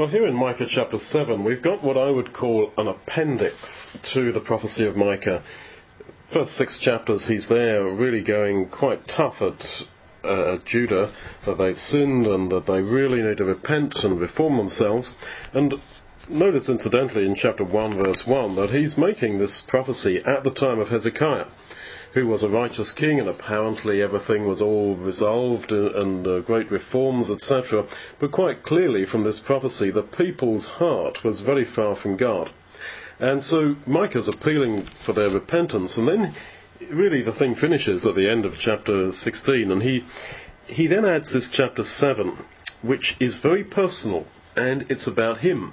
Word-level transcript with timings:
Well, 0.00 0.08
here 0.08 0.26
in 0.26 0.34
Micah 0.34 0.64
chapter 0.64 0.96
7, 0.96 1.44
we've 1.44 1.60
got 1.60 1.82
what 1.82 1.98
I 1.98 2.10
would 2.10 2.32
call 2.32 2.72
an 2.78 2.88
appendix 2.88 3.92
to 4.14 4.32
the 4.32 4.40
prophecy 4.40 4.86
of 4.86 4.96
Micah. 4.96 5.42
First 6.28 6.54
six 6.54 6.78
chapters, 6.78 7.26
he's 7.26 7.48
there 7.48 7.84
really 7.84 8.22
going 8.22 8.70
quite 8.70 9.06
tough 9.06 9.42
at 9.42 9.88
uh, 10.24 10.56
Judah 10.64 11.12
that 11.44 11.58
they've 11.58 11.78
sinned 11.78 12.26
and 12.26 12.50
that 12.50 12.64
they 12.64 12.80
really 12.80 13.20
need 13.20 13.36
to 13.36 13.44
repent 13.44 14.02
and 14.02 14.18
reform 14.18 14.56
themselves. 14.56 15.18
And 15.52 15.74
notice, 16.30 16.70
incidentally, 16.70 17.26
in 17.26 17.34
chapter 17.34 17.64
1, 17.64 18.02
verse 18.02 18.26
1, 18.26 18.56
that 18.56 18.70
he's 18.70 18.96
making 18.96 19.38
this 19.38 19.60
prophecy 19.60 20.24
at 20.24 20.44
the 20.44 20.50
time 20.50 20.78
of 20.78 20.88
Hezekiah 20.88 21.44
who 22.12 22.26
was 22.26 22.42
a 22.42 22.48
righteous 22.48 22.92
king, 22.92 23.20
and 23.20 23.28
apparently 23.28 24.02
everything 24.02 24.46
was 24.46 24.60
all 24.60 24.96
resolved 24.96 25.70
and, 25.70 25.94
and 25.94 26.26
uh, 26.26 26.40
great 26.40 26.70
reforms, 26.70 27.30
etc. 27.30 27.86
But 28.18 28.32
quite 28.32 28.64
clearly 28.64 29.04
from 29.04 29.22
this 29.22 29.38
prophecy, 29.38 29.90
the 29.90 30.02
people's 30.02 30.66
heart 30.66 31.22
was 31.22 31.40
very 31.40 31.64
far 31.64 31.94
from 31.94 32.16
God. 32.16 32.50
And 33.20 33.42
so 33.42 33.76
Micah's 33.86 34.28
appealing 34.28 34.84
for 34.84 35.12
their 35.12 35.30
repentance, 35.30 35.96
and 35.98 36.08
then 36.08 36.34
really 36.88 37.22
the 37.22 37.32
thing 37.32 37.54
finishes 37.54 38.06
at 38.06 38.14
the 38.14 38.28
end 38.28 38.44
of 38.44 38.58
chapter 38.58 39.12
16, 39.12 39.70
and 39.70 39.82
he, 39.82 40.04
he 40.66 40.86
then 40.86 41.04
adds 41.04 41.30
this 41.30 41.48
chapter 41.48 41.84
7, 41.84 42.36
which 42.82 43.16
is 43.20 43.38
very 43.38 43.62
personal, 43.62 44.26
and 44.56 44.90
it's 44.90 45.06
about 45.06 45.38
him. 45.38 45.72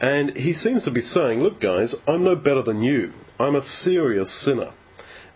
And 0.00 0.36
he 0.36 0.52
seems 0.52 0.84
to 0.84 0.90
be 0.90 1.00
saying, 1.00 1.42
look 1.42 1.60
guys, 1.60 1.94
I'm 2.06 2.24
no 2.24 2.36
better 2.36 2.62
than 2.62 2.82
you. 2.82 3.14
I'm 3.40 3.54
a 3.54 3.62
serious 3.62 4.30
sinner. 4.30 4.72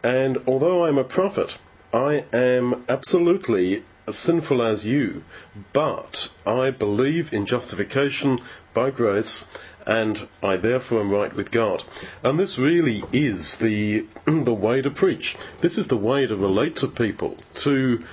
And 0.03 0.39
although 0.47 0.87
I'm 0.87 0.99
a 0.99 1.05
prophet, 1.05 1.57
I 1.93 2.25
am 2.33 2.85
absolutely 2.89 3.85
as 4.07 4.17
sinful 4.17 4.63
as 4.63 4.87
you, 4.87 5.25
but 5.73 6.31
I 6.47 6.71
believe 6.71 7.33
in 7.33 7.47
justification 7.47 8.41
by 8.75 8.91
grace, 8.91 9.49
and 9.87 10.29
I 10.43 10.57
therefore 10.57 11.01
am 11.01 11.11
right 11.11 11.35
with 11.35 11.51
God. 11.51 11.83
And 12.23 12.39
this 12.39 12.59
really 12.59 13.05
is 13.13 13.57
the 13.57 14.07
the 14.27 14.55
way 14.55 14.83
to 14.83 14.91
preach. 14.91 15.37
This 15.61 15.79
is 15.79 15.89
the 15.89 15.97
way 15.97 16.27
to 16.27 16.37
relate 16.37 16.77
to 16.77 16.89
people, 16.89 17.39
to 17.57 18.05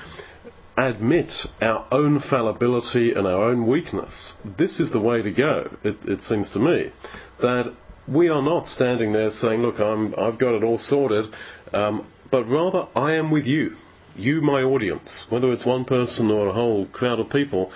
admit 0.78 1.46
our 1.62 1.86
own 1.92 2.20
fallibility 2.20 3.14
and 3.14 3.28
our 3.28 3.44
own 3.44 3.68
weakness. 3.68 4.38
This 4.44 4.80
is 4.80 4.92
the 4.92 5.00
way 5.00 5.22
to 5.22 5.32
go, 5.32 5.70
it, 5.84 6.06
it 6.06 6.24
seems 6.24 6.52
to 6.52 6.60
me. 6.60 6.92
That 7.40 7.74
we 8.08 8.30
are 8.30 8.42
not 8.42 8.68
standing 8.68 9.14
there 9.14 9.30
saying, 9.30 9.62
look, 9.62 9.80
I'm, 9.80 10.14
I've 10.18 10.38
got 10.38 10.56
it 10.56 10.64
all 10.64 10.78
sorted, 10.78 11.34
um, 11.74 12.06
but 12.30 12.48
rather 12.48 12.88
I 12.96 13.14
am 13.14 13.32
with 13.32 13.46
you, 13.46 13.78
you 14.16 14.42
my 14.42 14.64
audience, 14.64 15.30
whether 15.30 15.52
it's 15.52 15.66
one 15.66 15.86
person 15.86 16.32
or 16.32 16.48
a 16.48 16.54
whole 16.54 16.86
crowd 16.86 17.20
of 17.20 17.30
people, 17.30 17.72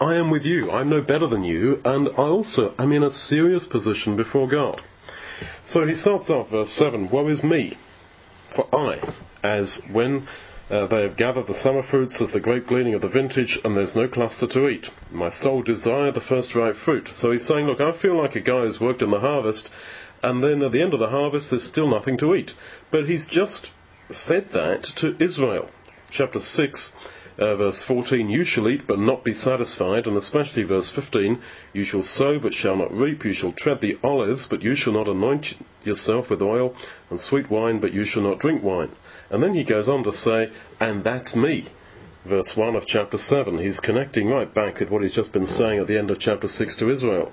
I 0.00 0.16
am 0.16 0.30
with 0.30 0.44
you. 0.44 0.70
I'm 0.70 0.88
no 0.88 1.00
better 1.00 1.26
than 1.26 1.44
you, 1.44 1.80
and 1.84 2.08
I 2.08 2.28
also 2.28 2.74
am 2.78 2.92
in 2.92 3.02
a 3.02 3.10
serious 3.10 3.66
position 3.66 4.16
before 4.16 4.48
God. 4.48 4.82
So 5.62 5.86
he 5.86 5.94
starts 5.94 6.30
off 6.30 6.50
verse 6.50 6.70
7, 6.70 7.10
Woe 7.10 7.28
is 7.28 7.42
me, 7.42 7.76
for 8.50 8.66
I, 8.74 9.00
as 9.42 9.78
when 9.90 10.26
uh, 10.70 10.86
they 10.86 11.02
have 11.02 11.16
gathered 11.16 11.46
the 11.46 11.54
summer 11.54 11.82
fruits 11.82 12.20
as 12.20 12.32
the 12.32 12.40
grape 12.40 12.66
gleaning 12.66 12.94
of 12.94 13.02
the 13.02 13.08
vintage, 13.08 13.60
and 13.64 13.76
there's 13.76 13.94
no 13.94 14.08
cluster 14.08 14.46
to 14.46 14.68
eat. 14.68 14.90
My 15.10 15.28
soul 15.28 15.62
desired 15.62 16.14
the 16.14 16.20
first 16.20 16.54
ripe 16.54 16.76
fruit. 16.76 17.08
So 17.08 17.30
he's 17.30 17.44
saying, 17.44 17.66
look, 17.66 17.80
I 17.80 17.92
feel 17.92 18.16
like 18.16 18.36
a 18.36 18.40
guy 18.40 18.60
who's 18.60 18.80
worked 18.80 19.02
in 19.02 19.10
the 19.10 19.20
harvest, 19.20 19.70
and 20.24 20.42
then 20.42 20.62
at 20.62 20.72
the 20.72 20.80
end 20.80 20.94
of 20.94 21.00
the 21.00 21.10
harvest 21.10 21.50
there's 21.50 21.62
still 21.62 21.86
nothing 21.86 22.16
to 22.16 22.34
eat. 22.34 22.54
But 22.90 23.06
he's 23.06 23.26
just 23.26 23.70
said 24.08 24.52
that 24.52 24.82
to 24.96 25.14
Israel. 25.22 25.68
Chapter 26.08 26.40
6, 26.40 26.96
uh, 27.38 27.56
verse 27.56 27.82
14, 27.82 28.30
you 28.30 28.42
shall 28.42 28.70
eat 28.70 28.86
but 28.86 28.98
not 28.98 29.22
be 29.22 29.34
satisfied, 29.34 30.06
and 30.06 30.16
especially 30.16 30.62
verse 30.62 30.90
15, 30.90 31.42
you 31.74 31.84
shall 31.84 32.00
sow 32.00 32.38
but 32.38 32.54
shall 32.54 32.76
not 32.76 32.96
reap, 32.96 33.22
you 33.22 33.34
shall 33.34 33.52
tread 33.52 33.82
the 33.82 33.98
olives, 34.02 34.46
but 34.46 34.62
you 34.62 34.74
shall 34.74 34.94
not 34.94 35.08
anoint 35.08 35.58
yourself 35.84 36.30
with 36.30 36.40
oil, 36.40 36.74
and 37.10 37.20
sweet 37.20 37.50
wine, 37.50 37.78
but 37.78 37.92
you 37.92 38.04
shall 38.04 38.22
not 38.22 38.38
drink 38.38 38.62
wine. 38.62 38.92
And 39.28 39.42
then 39.42 39.52
he 39.52 39.62
goes 39.62 39.90
on 39.90 40.04
to 40.04 40.12
say, 40.12 40.50
and 40.80 41.04
that's 41.04 41.36
me. 41.36 41.66
Verse 42.24 42.56
1 42.56 42.76
of 42.76 42.86
chapter 42.86 43.18
7. 43.18 43.58
He's 43.58 43.80
connecting 43.80 44.28
right 44.28 44.52
back 44.54 44.80
with 44.80 44.88
what 44.88 45.02
he's 45.02 45.12
just 45.12 45.34
been 45.34 45.44
saying 45.44 45.80
at 45.80 45.86
the 45.86 45.98
end 45.98 46.10
of 46.10 46.18
chapter 46.18 46.48
6 46.48 46.76
to 46.76 46.88
Israel. 46.88 47.30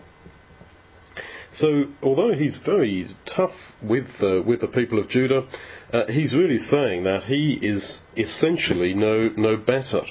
So, 1.51 1.87
although 2.01 2.33
he's 2.33 2.55
very 2.55 3.07
tough 3.25 3.73
with 3.81 4.23
uh, 4.23 4.41
with 4.41 4.61
the 4.61 4.69
people 4.69 4.99
of 4.99 5.09
Judah, 5.09 5.47
uh, 5.91 6.07
he's 6.07 6.33
really 6.35 6.57
saying 6.57 7.03
that 7.03 7.23
he 7.23 7.53
is 7.53 7.99
essentially 8.15 8.93
no 8.93 9.29
no 9.35 9.57
better. 9.57 10.03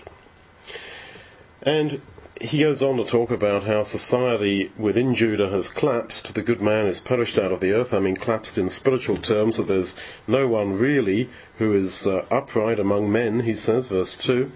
And 1.62 2.02
he 2.40 2.60
goes 2.60 2.82
on 2.82 2.96
to 2.96 3.04
talk 3.04 3.30
about 3.30 3.64
how 3.64 3.82
society 3.82 4.72
within 4.78 5.14
Judah 5.14 5.50
has 5.50 5.70
collapsed. 5.70 6.34
The 6.34 6.42
good 6.42 6.60
man 6.60 6.86
is 6.86 7.00
perished 7.00 7.38
out 7.38 7.52
of 7.52 7.60
the 7.60 7.72
earth. 7.72 7.92
I 7.92 8.00
mean, 8.00 8.16
collapsed 8.16 8.56
in 8.56 8.68
spiritual 8.68 9.18
terms, 9.18 9.58
that 9.58 9.68
there's 9.68 9.94
no 10.26 10.48
one 10.48 10.78
really 10.78 11.28
who 11.58 11.74
is 11.74 12.06
uh, 12.06 12.24
upright 12.30 12.80
among 12.80 13.12
men, 13.12 13.40
he 13.40 13.52
says, 13.52 13.88
verse 13.88 14.16
2. 14.16 14.52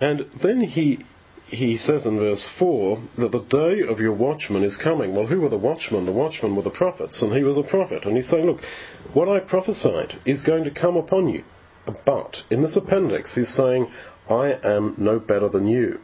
And 0.00 0.30
then 0.40 0.60
he 0.60 1.00
he 1.46 1.76
says 1.76 2.06
in 2.06 2.18
verse 2.18 2.48
4 2.48 3.00
that 3.18 3.32
the 3.32 3.40
day 3.40 3.82
of 3.82 4.00
your 4.00 4.12
watchman 4.12 4.64
is 4.64 4.76
coming. 4.76 5.14
Well, 5.14 5.26
who 5.26 5.40
were 5.40 5.48
the 5.48 5.58
watchmen? 5.58 6.06
The 6.06 6.12
watchmen 6.12 6.56
were 6.56 6.62
the 6.62 6.70
prophets, 6.70 7.22
and 7.22 7.32
he 7.32 7.44
was 7.44 7.56
a 7.56 7.62
prophet. 7.62 8.04
And 8.06 8.16
he's 8.16 8.28
saying, 8.28 8.46
look, 8.46 8.64
what 9.12 9.28
I 9.28 9.40
prophesied 9.40 10.18
is 10.24 10.42
going 10.42 10.64
to 10.64 10.70
come 10.70 10.96
upon 10.96 11.28
you. 11.28 11.44
But 12.04 12.44
in 12.50 12.62
this 12.62 12.76
appendix, 12.76 13.34
he's 13.34 13.50
saying, 13.50 13.90
I 14.28 14.58
am 14.64 14.94
no 14.96 15.18
better 15.18 15.48
than 15.48 15.68
you. 15.68 16.00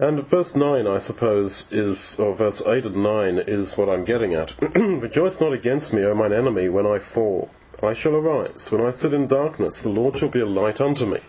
And 0.00 0.26
verse 0.26 0.56
9, 0.56 0.86
I 0.86 0.98
suppose, 0.98 1.70
is, 1.70 2.18
or 2.18 2.34
verse 2.34 2.62
8 2.66 2.86
and 2.86 3.02
9 3.02 3.38
is 3.46 3.76
what 3.76 3.88
I'm 3.88 4.04
getting 4.04 4.34
at. 4.34 4.54
Rejoice 4.74 5.40
not 5.40 5.52
against 5.52 5.92
me, 5.92 6.04
O 6.04 6.14
mine 6.14 6.32
enemy, 6.32 6.68
when 6.68 6.86
I 6.86 6.98
fall. 6.98 7.50
I 7.82 7.92
shall 7.92 8.16
arise. 8.16 8.70
When 8.70 8.84
I 8.84 8.90
sit 8.90 9.14
in 9.14 9.26
darkness, 9.26 9.80
the 9.82 9.88
Lord 9.88 10.16
shall 10.18 10.28
be 10.28 10.40
a 10.40 10.46
light 10.46 10.80
unto 10.80 11.06
me. 11.06 11.20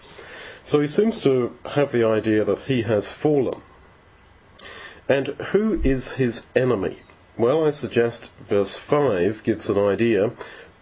So 0.63 0.79
he 0.79 0.88
seems 0.88 1.19
to 1.22 1.55
have 1.66 1.91
the 1.91 2.05
idea 2.05 2.45
that 2.45 2.61
he 2.61 2.83
has 2.83 3.11
fallen. 3.11 3.61
And 5.09 5.27
who 5.27 5.81
is 5.83 6.13
his 6.13 6.45
enemy? 6.55 6.99
Well, 7.38 7.66
I 7.66 7.72
suggest 7.72 8.31
verse 8.47 8.77
5 8.77 9.44
gives 9.44 9.69
an 9.69 9.77
idea. 9.77 10.31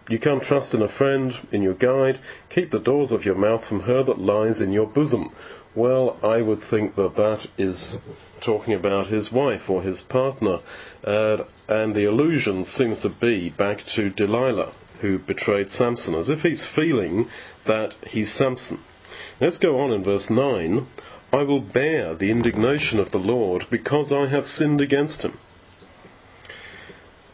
You 0.08 0.18
can't 0.18 0.42
trust 0.42 0.74
in 0.74 0.82
a 0.82 0.88
friend, 0.88 1.36
in 1.52 1.62
your 1.62 1.74
guide. 1.74 2.18
Keep 2.50 2.70
the 2.70 2.78
doors 2.80 3.12
of 3.12 3.24
your 3.24 3.34
mouth 3.34 3.64
from 3.64 3.80
her 3.80 4.02
that 4.02 4.18
lies 4.18 4.60
in 4.60 4.72
your 4.72 4.86
bosom. 4.86 5.30
Well, 5.74 6.18
I 6.22 6.42
would 6.42 6.62
think 6.62 6.96
that 6.96 7.16
that 7.16 7.46
is 7.56 7.98
talking 8.40 8.74
about 8.74 9.06
his 9.06 9.30
wife 9.30 9.70
or 9.70 9.82
his 9.82 10.02
partner. 10.02 10.60
Uh, 11.04 11.44
and 11.68 11.94
the 11.94 12.04
allusion 12.04 12.64
seems 12.64 13.00
to 13.00 13.08
be 13.08 13.50
back 13.50 13.84
to 13.84 14.10
Delilah, 14.10 14.72
who 15.00 15.18
betrayed 15.18 15.70
Samson, 15.70 16.14
as 16.14 16.28
if 16.28 16.42
he's 16.42 16.64
feeling 16.64 17.28
that 17.64 17.94
he's 18.06 18.30
Samson. 18.30 18.80
Let's 19.40 19.56
go 19.56 19.80
on 19.80 19.90
in 19.90 20.04
verse 20.04 20.28
9. 20.28 20.86
I 21.32 21.42
will 21.44 21.62
bear 21.62 22.14
the 22.14 22.30
indignation 22.30 23.00
of 23.00 23.10
the 23.10 23.18
Lord 23.18 23.66
because 23.70 24.12
I 24.12 24.26
have 24.26 24.44
sinned 24.44 24.82
against 24.82 25.22
him. 25.22 25.38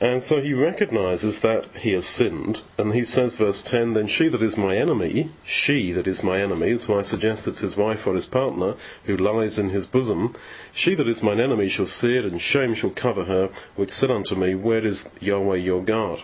And 0.01 0.23
so 0.23 0.41
he 0.41 0.55
recognizes 0.55 1.41
that 1.41 1.67
he 1.79 1.91
has 1.95 2.07
sinned, 2.07 2.61
and 2.79 2.95
he 2.95 3.03
says, 3.03 3.35
verse 3.35 3.61
10, 3.61 3.95
Then 3.95 4.07
she 4.07 4.29
that 4.29 4.41
is 4.41 4.57
my 4.57 4.77
enemy, 4.77 5.31
she 5.45 5.91
that 5.93 6.07
is 6.07 6.23
my 6.23 6.41
enemy, 6.41 6.79
so 6.79 6.97
I 6.97 7.03
suggest 7.03 7.49
it's 7.49 7.59
his 7.59 7.77
wife 7.77 8.07
or 8.07 8.15
his 8.15 8.27
partner, 8.27 8.75
who 9.07 9.17
lies 9.17 9.59
in 9.59 9.71
his 9.71 9.89
bosom, 9.89 10.37
she 10.73 10.95
that 10.95 11.09
is 11.09 11.25
mine 11.25 11.41
enemy 11.41 11.67
shall 11.67 11.87
see 11.87 12.17
it, 12.17 12.25
and 12.25 12.41
shame 12.41 12.75
shall 12.75 12.91
cover 12.91 13.25
her, 13.25 13.51
which 13.75 13.91
said 13.91 14.13
unto 14.13 14.37
me, 14.37 14.55
Where 14.55 14.87
is 14.87 15.09
Yahweh 15.19 15.57
your 15.57 15.83
God? 15.83 16.23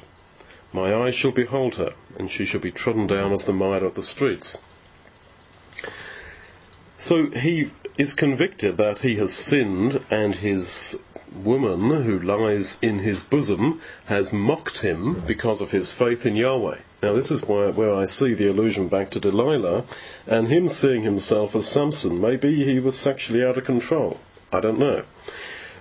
My 0.73 0.95
eyes 0.95 1.17
shall 1.17 1.33
behold 1.33 1.75
her, 1.75 1.95
and 2.21 2.31
she 2.31 2.45
shall 2.45 2.61
be 2.61 2.71
trodden 2.71 3.09
down 3.09 3.33
as 3.33 3.47
the 3.47 3.53
mire 3.53 3.85
of 3.85 3.95
the 3.95 4.03
streets. 4.03 4.59
So 6.99 7.31
he 7.31 7.71
is 7.99 8.15
convicted 8.15 8.77
that 8.77 8.99
he 8.99 9.17
has 9.17 9.33
sinned 9.33 10.05
and 10.11 10.35
his 10.35 10.99
woman 11.35 12.03
who 12.05 12.19
lies 12.19 12.79
in 12.83 12.99
his 12.99 13.25
bosom 13.25 13.81
has 14.05 14.33
mocked 14.33 14.79
him 14.79 15.23
because 15.27 15.61
of 15.61 15.71
his 15.71 15.93
faith 15.93 16.27
in 16.27 16.37
Yahweh. 16.37 16.79
Now 17.03 17.15
this 17.15 17.31
is 17.31 17.43
where, 17.43 17.73
where 17.73 17.95
I 17.95 18.05
see 18.05 18.35
the 18.35 18.49
allusion 18.49 18.89
back 18.89 19.11
to 19.11 19.21
Delilah 19.21 19.85
and 20.27 20.49
him 20.49 20.69
seeing 20.69 21.03
himself 21.03 21.57
as 21.57 21.67
Samson. 21.67 22.21
Maybe 22.21 22.65
he 22.65 22.79
was 22.81 22.97
sexually 22.97 23.45
out 23.45 23.59
of 23.59 23.65
control. 23.65 24.21
I 24.53 24.61
don't 24.61 24.79
know. 24.79 25.05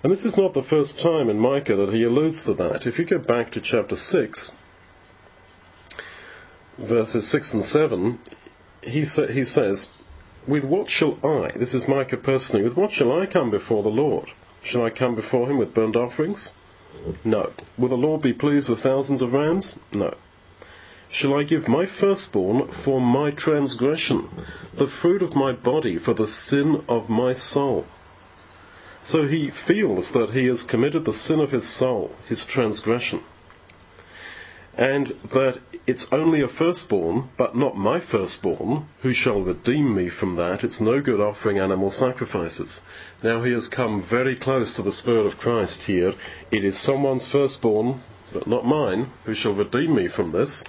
And 0.03 0.11
this 0.11 0.25
is 0.25 0.37
not 0.37 0.53
the 0.53 0.63
first 0.63 0.99
time 0.99 1.29
in 1.29 1.39
Micah 1.39 1.75
that 1.75 1.93
he 1.93 2.03
alludes 2.03 2.45
to 2.45 2.53
that. 2.55 2.87
If 2.87 2.97
you 2.97 3.05
go 3.05 3.19
back 3.19 3.51
to 3.51 3.61
chapter 3.61 3.95
6, 3.95 4.51
verses 6.79 7.27
6 7.27 7.53
and 7.53 7.63
7, 7.63 8.19
he, 8.83 9.05
sa- 9.05 9.27
he 9.27 9.43
says, 9.43 9.89
with 10.47 10.63
what 10.63 10.89
shall 10.89 11.17
I, 11.23 11.51
this 11.55 11.73
is 11.73 11.87
Micah 11.87 12.17
personally, 12.17 12.63
with 12.63 12.75
what 12.75 12.91
shall 12.91 13.11
I 13.11 13.25
come 13.25 13.51
before 13.51 13.83
the 13.83 13.89
Lord? 13.89 14.31
Shall 14.63 14.83
I 14.83 14.89
come 14.89 15.15
before 15.15 15.49
him 15.49 15.57
with 15.57 15.73
burnt 15.73 15.95
offerings? 15.95 16.51
No. 17.23 17.51
Will 17.77 17.89
the 17.89 17.95
Lord 17.95 18.21
be 18.21 18.33
pleased 18.33 18.69
with 18.69 18.81
thousands 18.81 19.21
of 19.21 19.33
rams? 19.33 19.75
No. 19.93 20.15
Shall 21.09 21.33
I 21.33 21.43
give 21.43 21.67
my 21.67 21.85
firstborn 21.85 22.69
for 22.69 23.01
my 23.01 23.31
transgression, 23.31 24.29
the 24.73 24.87
fruit 24.87 25.21
of 25.21 25.35
my 25.35 25.51
body 25.51 25.97
for 25.97 26.13
the 26.13 26.27
sin 26.27 26.83
of 26.87 27.09
my 27.09 27.33
soul? 27.33 27.85
So 29.01 29.27
he 29.27 29.49
feels 29.49 30.11
that 30.11 30.31
he 30.31 30.45
has 30.45 30.63
committed 30.63 31.05
the 31.05 31.13
sin 31.13 31.39
of 31.39 31.51
his 31.51 31.67
soul, 31.67 32.15
his 32.27 32.45
transgression 32.45 33.23
and 34.77 35.07
that 35.33 35.59
it's 35.85 36.07
only 36.11 36.41
a 36.41 36.47
firstborn, 36.47 37.29
but 37.37 37.55
not 37.55 37.75
my 37.75 37.99
firstborn, 37.99 38.87
who 39.01 39.13
shall 39.13 39.41
redeem 39.41 39.95
me 39.95 40.09
from 40.09 40.35
that. 40.35 40.63
It's 40.63 40.79
no 40.79 41.01
good 41.01 41.19
offering 41.19 41.59
animal 41.59 41.89
sacrifices. 41.89 42.81
Now 43.23 43.43
he 43.43 43.51
has 43.51 43.67
come 43.67 44.01
very 44.01 44.35
close 44.35 44.75
to 44.75 44.81
the 44.81 44.91
Spirit 44.91 45.25
of 45.25 45.37
Christ 45.37 45.83
here. 45.83 46.13
It 46.51 46.63
is 46.63 46.77
someone's 46.77 47.27
firstborn, 47.27 48.01
but 48.31 48.47
not 48.47 48.65
mine, 48.65 49.11
who 49.25 49.33
shall 49.33 49.53
redeem 49.53 49.95
me 49.95 50.07
from 50.07 50.31
this. 50.31 50.63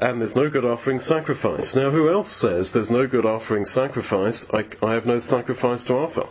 And 0.00 0.20
there's 0.20 0.34
no 0.34 0.48
good 0.48 0.64
offering 0.64 0.98
sacrifice. 0.98 1.76
Now 1.76 1.90
who 1.90 2.10
else 2.10 2.32
says 2.32 2.72
there's 2.72 2.90
no 2.90 3.06
good 3.06 3.26
offering 3.26 3.66
sacrifice? 3.66 4.48
I, 4.52 4.64
I 4.82 4.94
have 4.94 5.04
no 5.06 5.18
sacrifice 5.18 5.84
to 5.84 5.94
offer 5.94 6.26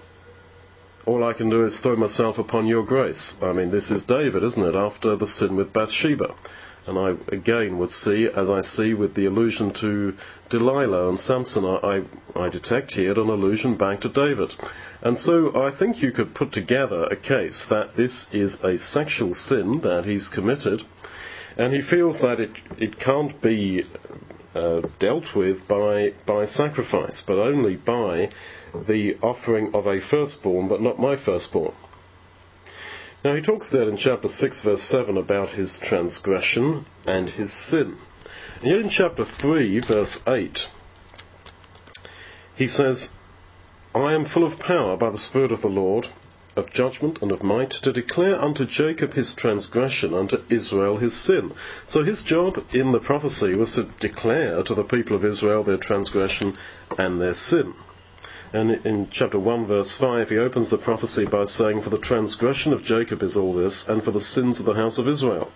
all 1.09 1.23
I 1.23 1.33
can 1.33 1.49
do 1.49 1.63
is 1.63 1.79
throw 1.79 1.95
myself 1.95 2.37
upon 2.37 2.67
your 2.67 2.83
grace. 2.83 3.35
I 3.41 3.51
mean, 3.51 3.71
this 3.71 3.89
is 3.89 4.03
David, 4.03 4.43
isn't 4.43 4.63
it, 4.63 4.75
after 4.75 5.15
the 5.15 5.25
sin 5.25 5.55
with 5.55 5.73
Bathsheba. 5.73 6.35
And 6.85 6.99
I 6.99 7.15
again 7.33 7.79
would 7.79 7.89
see, 7.89 8.27
as 8.27 8.47
I 8.47 8.61
see 8.61 8.93
with 8.93 9.15
the 9.15 9.25
allusion 9.25 9.71
to 9.81 10.15
Delilah 10.51 11.09
and 11.09 11.19
Samson, 11.19 11.65
I, 11.65 12.03
I 12.35 12.49
detect 12.49 12.91
here 12.91 13.19
an 13.19 13.29
allusion 13.29 13.75
back 13.75 14.01
to 14.01 14.09
David. 14.09 14.53
And 15.01 15.17
so 15.17 15.59
I 15.59 15.71
think 15.71 16.03
you 16.03 16.11
could 16.11 16.35
put 16.35 16.51
together 16.51 17.05
a 17.05 17.15
case 17.15 17.65
that 17.65 17.95
this 17.95 18.31
is 18.31 18.63
a 18.63 18.77
sexual 18.77 19.33
sin 19.33 19.81
that 19.81 20.05
he's 20.05 20.29
committed, 20.29 20.83
and 21.57 21.73
he 21.73 21.81
feels 21.81 22.21
that 22.21 22.39
it, 22.39 22.51
it 22.77 22.99
can't 22.99 23.41
be 23.41 23.83
uh, 24.53 24.81
dealt 24.99 25.35
with 25.35 25.67
by, 25.67 26.13
by 26.27 26.45
sacrifice, 26.45 27.23
but 27.23 27.39
only 27.39 27.75
by 27.75 28.29
the 28.73 29.17
offering 29.21 29.73
of 29.73 29.87
a 29.87 29.99
firstborn, 29.99 30.67
but 30.67 30.81
not 30.81 30.99
my 30.99 31.15
firstborn. 31.15 31.73
Now 33.23 33.35
he 33.35 33.41
talks 33.41 33.69
there 33.69 33.89
in 33.89 33.97
chapter 33.97 34.29
6 34.29 34.61
verse 34.61 34.81
7 34.81 35.17
about 35.17 35.49
his 35.49 35.77
transgression 35.79 36.85
and 37.05 37.29
his 37.29 37.51
sin. 37.51 37.97
And 38.61 38.71
yet 38.71 38.79
in 38.79 38.89
chapter 38.89 39.25
3 39.25 39.79
verse 39.79 40.21
8, 40.25 40.69
he 42.55 42.67
says, 42.67 43.09
I 43.93 44.13
am 44.13 44.25
full 44.25 44.43
of 44.43 44.59
power 44.59 44.95
by 44.95 45.09
the 45.09 45.17
Spirit 45.17 45.51
of 45.51 45.61
the 45.61 45.69
Lord, 45.69 46.07
of 46.55 46.71
judgment 46.71 47.19
and 47.21 47.31
of 47.31 47.43
might, 47.43 47.71
to 47.71 47.91
declare 47.91 48.39
unto 48.39 48.65
Jacob 48.65 49.13
his 49.13 49.33
transgression, 49.33 50.13
unto 50.13 50.43
Israel 50.49 50.97
his 50.97 51.15
sin. 51.15 51.53
So 51.85 52.03
his 52.03 52.23
job 52.23 52.63
in 52.73 52.91
the 52.91 52.99
prophecy 52.99 53.55
was 53.55 53.73
to 53.73 53.83
declare 53.99 54.61
to 54.63 54.75
the 54.75 54.83
people 54.83 55.15
of 55.15 55.25
Israel 55.25 55.63
their 55.63 55.77
transgression 55.77 56.57
and 56.97 57.19
their 57.19 57.33
sin. 57.33 57.73
And 58.51 58.71
in 58.85 59.09
chapter 59.11 59.37
1 59.37 59.67
verse 59.67 59.95
5, 59.95 60.29
he 60.29 60.37
opens 60.37 60.69
the 60.69 60.77
prophecy 60.77 61.25
by 61.25 61.45
saying, 61.45 61.81
For 61.83 61.89
the 61.89 61.97
transgression 61.97 62.73
of 62.73 62.83
Jacob 62.83 63.21
is 63.21 63.37
all 63.37 63.53
this, 63.53 63.87
and 63.87 64.03
for 64.03 64.11
the 64.11 64.21
sins 64.21 64.59
of 64.59 64.65
the 64.65 64.73
house 64.73 64.97
of 64.97 65.07
Israel. 65.07 65.51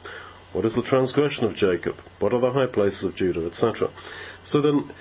What 0.54 0.65
is 0.65 0.75
the 0.75 0.83
transgression 0.83 1.45
of 1.45 1.56
Jacob? 1.56 1.95
What 2.19 2.33
are 2.33 2.39
the 2.39 2.51
high 2.51 2.68
places 2.68 3.04
of 3.04 3.15
Judah, 3.15 3.45
etc.? 3.45 3.89
So 4.44 4.62
then, 4.62 4.92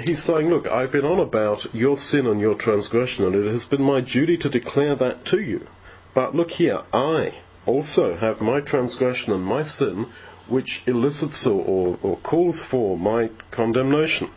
he's 0.00 0.22
saying, 0.22 0.48
look, 0.48 0.66
I've 0.66 0.90
been 0.90 1.04
on 1.04 1.20
about 1.20 1.74
your 1.74 1.96
sin 1.96 2.26
and 2.26 2.40
your 2.40 2.54
transgression, 2.54 3.26
and 3.26 3.34
it 3.34 3.50
has 3.50 3.66
been 3.66 3.82
my 3.82 4.00
duty 4.00 4.38
to 4.38 4.48
declare 4.48 4.94
that 4.94 5.26
to 5.26 5.40
you. 5.40 5.66
But 6.14 6.34
look 6.34 6.52
here, 6.52 6.82
I 6.92 7.34
also 7.66 8.16
have 8.16 8.40
my 8.40 8.60
transgression 8.60 9.32
and 9.32 9.44
my 9.44 9.62
sin, 9.62 10.06
which 10.48 10.82
elicits 10.86 11.46
or, 11.46 11.62
or, 11.62 11.98
or 12.02 12.16
calls 12.18 12.64
for 12.64 12.96
my 12.96 13.30
condemnation. 13.50 14.30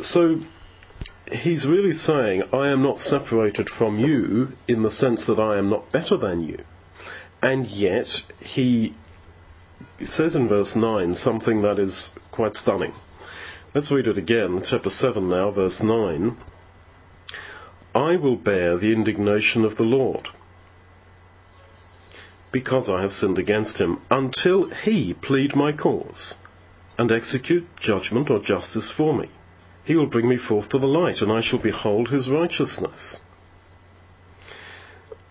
So 0.00 0.40
he's 1.30 1.66
really 1.66 1.92
saying, 1.92 2.44
I 2.52 2.68
am 2.68 2.82
not 2.82 3.00
separated 3.00 3.68
from 3.68 3.98
you 3.98 4.52
in 4.66 4.82
the 4.82 4.90
sense 4.90 5.24
that 5.26 5.40
I 5.40 5.58
am 5.58 5.68
not 5.68 5.90
better 5.90 6.16
than 6.16 6.42
you. 6.42 6.64
And 7.42 7.66
yet, 7.66 8.22
he 8.40 8.94
says 10.00 10.34
in 10.34 10.48
verse 10.48 10.76
9 10.76 11.14
something 11.14 11.62
that 11.62 11.78
is 11.78 12.12
quite 12.30 12.54
stunning. 12.54 12.94
Let's 13.74 13.92
read 13.92 14.06
it 14.06 14.18
again, 14.18 14.62
chapter 14.62 14.90
7 14.90 15.28
now, 15.28 15.50
verse 15.50 15.82
9. 15.82 16.36
I 17.94 18.16
will 18.16 18.36
bear 18.36 18.76
the 18.76 18.92
indignation 18.92 19.64
of 19.64 19.76
the 19.76 19.84
Lord 19.84 20.28
because 22.50 22.88
I 22.88 23.02
have 23.02 23.12
sinned 23.12 23.38
against 23.38 23.78
him 23.78 24.00
until 24.10 24.70
he 24.70 25.12
plead 25.12 25.54
my 25.54 25.72
cause 25.72 26.34
and 26.96 27.12
execute 27.12 27.68
judgment 27.76 28.30
or 28.30 28.38
justice 28.38 28.90
for 28.90 29.14
me. 29.14 29.28
He 29.88 29.96
will 29.96 30.04
bring 30.04 30.28
me 30.28 30.36
forth 30.36 30.68
to 30.68 30.78
the 30.78 30.86
light, 30.86 31.22
and 31.22 31.32
I 31.32 31.40
shall 31.40 31.58
behold 31.58 32.10
his 32.10 32.28
righteousness. 32.28 33.20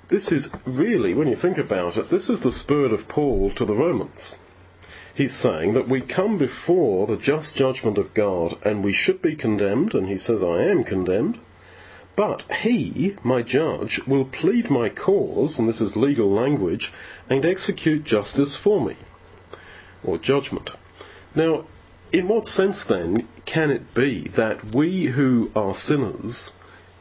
This 0.08 0.32
is 0.32 0.50
really, 0.66 1.14
when 1.14 1.28
you 1.28 1.36
think 1.36 1.60
about 1.60 1.96
it, 1.96 2.10
this 2.10 2.28
is 2.28 2.40
the 2.40 2.52
spirit 2.52 2.92
of 2.92 3.08
Paul 3.08 3.52
to 3.52 3.66
the 3.66 3.76
Romans. 3.76 4.36
He's 5.14 5.36
saying 5.36 5.76
that 5.76 5.88
we 5.88 6.02
come 6.02 6.40
before 6.40 7.06
the 7.06 7.18
just 7.18 7.56
judgment 7.56 8.00
of 8.00 8.16
God 8.16 8.58
and 8.64 8.84
we 8.84 8.94
should 8.94 9.22
be 9.22 9.36
condemned, 9.36 9.94
and 9.94 10.08
he 10.08 10.16
says, 10.16 10.42
I 10.42 10.64
am 10.64 10.84
condemned. 10.84 11.38
But 12.16 12.42
he, 12.52 13.16
my 13.22 13.44
judge, 13.44 14.02
will 14.08 14.26
plead 14.26 14.72
my 14.72 14.90
cause, 14.90 15.60
and 15.60 15.70
this 15.70 15.82
is 15.82 15.96
legal 15.96 16.32
language, 16.32 16.92
and 17.30 17.46
execute 17.46 18.06
justice 18.06 18.56
for 18.56 18.82
me, 18.82 18.96
or 20.04 20.18
judgment. 20.18 20.72
Now, 21.36 21.66
in 22.12 22.28
what 22.28 22.48
sense 22.48 22.84
then 22.86 23.28
can 23.46 23.70
it 23.70 23.94
be 23.94 24.28
that 24.30 24.76
we 24.76 25.06
who 25.06 25.52
are 25.56 25.74
sinners 25.74 26.54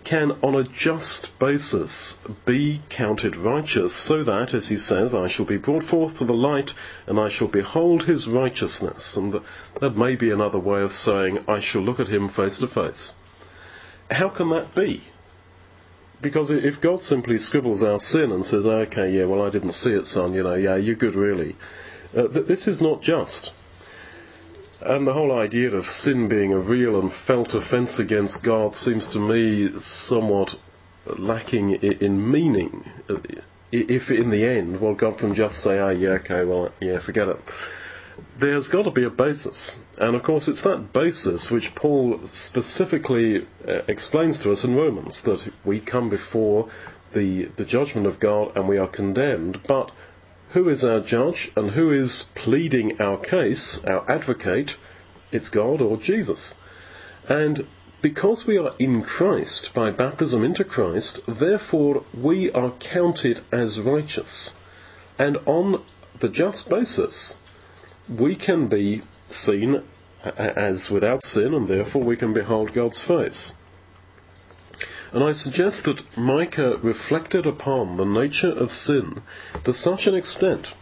can 0.07 0.31
on 0.41 0.55
a 0.55 0.63
just 0.63 1.37
basis 1.41 2.21
be 2.45 2.81
counted 2.89 3.37
righteous 3.37 3.93
so 3.93 4.23
that, 4.23 4.55
as 4.55 4.69
he 4.69 4.77
says, 4.77 5.13
I 5.13 5.27
shall 5.27 5.45
be 5.45 5.57
brought 5.57 5.83
forth 5.83 6.19
to 6.19 6.25
the 6.25 6.33
light 6.33 6.75
and 7.09 7.19
I 7.19 7.29
shall 7.29 7.49
behold 7.49 8.05
his 8.05 8.29
righteousness. 8.29 9.17
And 9.17 9.41
that 9.81 9.97
may 9.97 10.15
be 10.15 10.31
another 10.31 10.61
way 10.61 10.83
of 10.83 10.93
saying 10.93 11.45
I 11.49 11.59
shall 11.59 11.83
look 11.83 11.99
at 11.99 12.07
him 12.07 12.29
face 12.29 12.59
to 12.59 12.69
face. 12.69 13.15
How 14.09 14.29
can 14.29 14.51
that 14.51 14.77
be? 14.77 15.03
Because 16.23 16.51
if 16.51 16.81
God 16.81 17.03
simply 17.03 17.37
scribbles 17.37 17.83
our 17.83 17.99
sin 17.99 18.31
and 18.31 18.45
says, 18.45 18.65
okay, 18.65 19.11
yeah, 19.11 19.25
well, 19.25 19.45
I 19.45 19.51
didn't 19.51 19.73
see 19.73 19.93
it, 19.93 20.07
son, 20.07 20.35
you 20.35 20.45
know, 20.45 20.55
yeah, 20.55 20.77
you're 20.77 20.95
good, 20.95 21.17
really. 21.17 21.57
Uh, 22.17 22.29
this 22.29 22.69
is 22.69 22.81
not 22.81 23.03
just. 23.03 23.53
And 24.81 25.07
the 25.07 25.13
whole 25.15 25.33
idea 25.33 25.75
of 25.75 25.89
sin 25.89 26.29
being 26.29 26.53
a 26.53 26.59
real 26.59 27.01
and 27.01 27.13
felt 27.13 27.55
offence 27.55 27.99
against 27.99 28.43
God 28.43 28.75
seems 28.75 29.09
to 29.09 29.19
me 29.19 29.79
somewhat 29.79 30.55
lacking 31.07 31.75
in 31.75 32.31
meaning. 32.31 32.85
If 33.73 34.11
in 34.11 34.31
the 34.31 34.45
end, 34.45 34.81
well, 34.81 34.95
God 34.95 35.19
can 35.19 35.35
just 35.35 35.59
say, 35.59 35.79
oh, 35.79 35.89
yeah, 35.89 36.11
okay, 36.11 36.45
well, 36.45 36.73
yeah, 36.81 36.99
forget 36.99 37.29
it. 37.29 37.41
There's 38.39 38.69
got 38.69 38.83
to 38.83 38.91
be 38.91 39.05
a 39.05 39.11
basis. 39.11 39.77
And 39.99 40.15
of 40.15 40.23
course, 40.23 40.49
it's 40.49 40.63
that 40.63 40.93
basis 40.93 41.51
which 41.51 41.75
Paul 41.75 42.21
specifically 42.27 43.47
uh, 43.67 43.83
explains 43.89 44.39
to 44.41 44.53
us 44.53 44.65
in 44.65 44.75
Romans, 44.75 45.23
that 45.23 45.43
we 45.65 45.81
come 45.81 46.11
before 46.11 46.71
the, 47.15 47.47
the 47.57 47.65
judgment 47.65 48.07
of 48.07 48.21
God 48.21 48.57
and 48.57 48.69
we 48.69 48.79
are 48.79 48.89
condemned, 48.89 49.61
but 49.67 49.91
who 50.57 50.71
is 50.71 50.83
our 50.83 51.01
judge 51.01 51.53
and 51.55 51.73
who 51.73 51.93
is 51.93 52.29
pleading 52.35 52.99
our 52.99 53.19
case, 53.19 53.85
our 53.85 54.11
advocate? 54.11 54.75
It's 55.31 55.51
God 55.51 55.83
or 55.83 55.99
Jesus. 55.99 56.55
And 57.29 57.67
because 58.01 58.47
we 58.47 58.57
are 58.57 58.75
in 58.79 59.03
Christ 59.03 59.75
by 59.75 59.91
baptism 59.91 60.43
into 60.43 60.65
Christ, 60.65 61.21
therefore 61.29 62.05
we 62.15 62.51
are 62.53 62.71
counted 62.71 63.41
as 63.53 63.79
righteous. 63.79 64.55
And 65.19 65.37
on 65.45 65.83
the 66.21 66.31
just 66.31 66.71
basis, 66.71 67.37
we 68.09 68.35
can 68.35 68.69
be 68.69 69.03
seen 69.27 69.83
as 70.25 70.91
without 70.91 71.23
sin 71.23 71.53
and 71.53 71.69
therefore 71.69 72.03
we 72.03 72.17
can 72.17 72.33
behold 72.33 72.73
God's 72.73 73.03
face. 73.03 73.53
And 75.17 75.25
I 75.25 75.33
suggest 75.33 75.85
that 75.85 76.05
Micah 76.15 76.77
reflected 76.83 77.47
upon 77.47 77.97
the 77.97 78.05
nature 78.05 78.51
of 78.51 78.71
sin 78.71 79.23
to 79.65 79.73
such 79.73 80.07
an 80.07 80.15
extent 80.15 80.75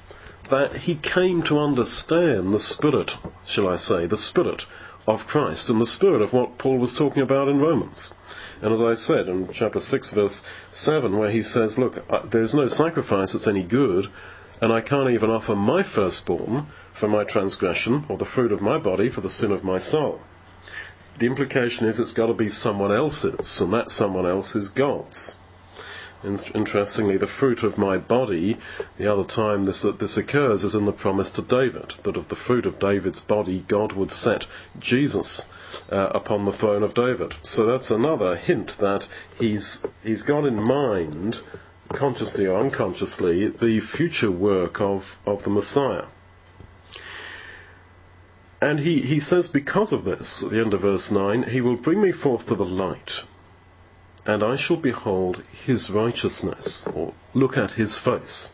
that 0.50 0.76
he 0.76 0.96
came 0.96 1.44
to 1.44 1.60
understand 1.60 2.52
the 2.52 2.58
spirit, 2.58 3.14
shall 3.46 3.68
I 3.68 3.76
say, 3.76 4.06
the 4.06 4.16
spirit 4.16 4.66
of 5.06 5.28
Christ 5.28 5.70
and 5.70 5.80
the 5.80 5.86
spirit 5.86 6.20
of 6.20 6.32
what 6.32 6.58
Paul 6.58 6.78
was 6.78 6.96
talking 6.96 7.22
about 7.22 7.46
in 7.46 7.60
Romans. 7.60 8.12
And 8.60 8.74
as 8.74 8.80
I 8.80 8.94
said 8.94 9.28
in 9.28 9.52
chapter 9.52 9.78
6 9.78 10.10
verse 10.10 10.42
7 10.70 11.16
where 11.16 11.30
he 11.30 11.40
says, 11.40 11.78
look, 11.78 12.04
there's 12.32 12.56
no 12.56 12.66
sacrifice 12.66 13.34
that's 13.34 13.46
any 13.46 13.62
good 13.62 14.10
and 14.60 14.72
I 14.72 14.80
can't 14.80 15.10
even 15.10 15.30
offer 15.30 15.54
my 15.54 15.84
firstborn 15.84 16.66
for 16.92 17.06
my 17.06 17.22
transgression 17.22 18.04
or 18.08 18.18
the 18.18 18.24
fruit 18.24 18.50
of 18.50 18.60
my 18.60 18.78
body 18.78 19.10
for 19.10 19.20
the 19.20 19.30
sin 19.30 19.52
of 19.52 19.62
my 19.62 19.78
soul 19.78 20.20
the 21.18 21.26
implication 21.26 21.86
is 21.86 22.00
it's 22.00 22.12
got 22.12 22.26
to 22.26 22.34
be 22.34 22.48
someone 22.48 22.92
else's, 22.92 23.60
and 23.60 23.72
that 23.72 23.90
someone 23.90 24.26
else 24.26 24.56
is 24.56 24.68
God's. 24.68 25.36
Interestingly, 26.24 27.18
the 27.18 27.26
fruit 27.26 27.62
of 27.62 27.76
my 27.76 27.98
body, 27.98 28.56
the 28.96 29.06
other 29.06 29.24
time 29.24 29.66
this, 29.66 29.82
that 29.82 29.98
this 29.98 30.16
occurs 30.16 30.64
is 30.64 30.74
in 30.74 30.86
the 30.86 30.92
promise 30.92 31.28
to 31.30 31.42
David, 31.42 31.92
that 32.02 32.16
of 32.16 32.28
the 32.28 32.36
fruit 32.36 32.64
of 32.64 32.78
David's 32.78 33.20
body, 33.20 33.62
God 33.68 33.92
would 33.92 34.10
set 34.10 34.46
Jesus 34.78 35.46
uh, 35.92 36.08
upon 36.14 36.46
the 36.46 36.52
throne 36.52 36.82
of 36.82 36.94
David. 36.94 37.34
So 37.42 37.66
that's 37.66 37.90
another 37.90 38.36
hint 38.36 38.78
that 38.78 39.06
he's, 39.38 39.82
he's 40.02 40.22
got 40.22 40.46
in 40.46 40.64
mind, 40.64 41.42
consciously 41.90 42.46
or 42.46 42.58
unconsciously, 42.58 43.48
the 43.48 43.80
future 43.80 44.30
work 44.30 44.80
of, 44.80 45.18
of 45.26 45.44
the 45.44 45.50
Messiah. 45.50 46.06
And 48.64 48.80
he, 48.80 49.00
he 49.00 49.18
says, 49.20 49.48
because 49.48 49.92
of 49.92 50.04
this, 50.04 50.42
at 50.42 50.50
the 50.50 50.60
end 50.60 50.74
of 50.74 50.80
verse 50.80 51.10
9, 51.10 51.42
he 51.44 51.60
will 51.60 51.76
bring 51.76 52.00
me 52.00 52.12
forth 52.12 52.46
to 52.48 52.54
the 52.54 52.64
light 52.64 53.24
and 54.26 54.42
I 54.42 54.56
shall 54.56 54.76
behold 54.76 55.42
his 55.66 55.90
righteousness, 55.90 56.86
or 56.86 57.12
look 57.34 57.58
at 57.58 57.72
his 57.72 57.98
face. 57.98 58.52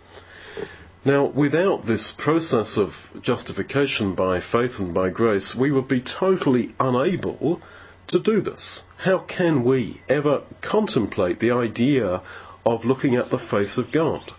Now, 1.04 1.24
without 1.24 1.86
this 1.86 2.10
process 2.10 2.76
of 2.76 3.10
justification 3.22 4.14
by 4.14 4.40
faith 4.40 4.80
and 4.80 4.92
by 4.92 5.10
grace, 5.10 5.54
we 5.54 5.70
would 5.70 5.88
be 5.88 6.00
totally 6.00 6.74
unable 6.78 7.62
to 8.08 8.18
do 8.18 8.40
this. 8.40 8.84
How 8.98 9.18
can 9.18 9.64
we 9.64 10.02
ever 10.08 10.42
contemplate 10.60 11.38
the 11.38 11.52
idea 11.52 12.22
of 12.66 12.84
looking 12.84 13.14
at 13.16 13.30
the 13.30 13.38
face 13.38 13.78
of 13.78 13.92
God? 13.92 14.34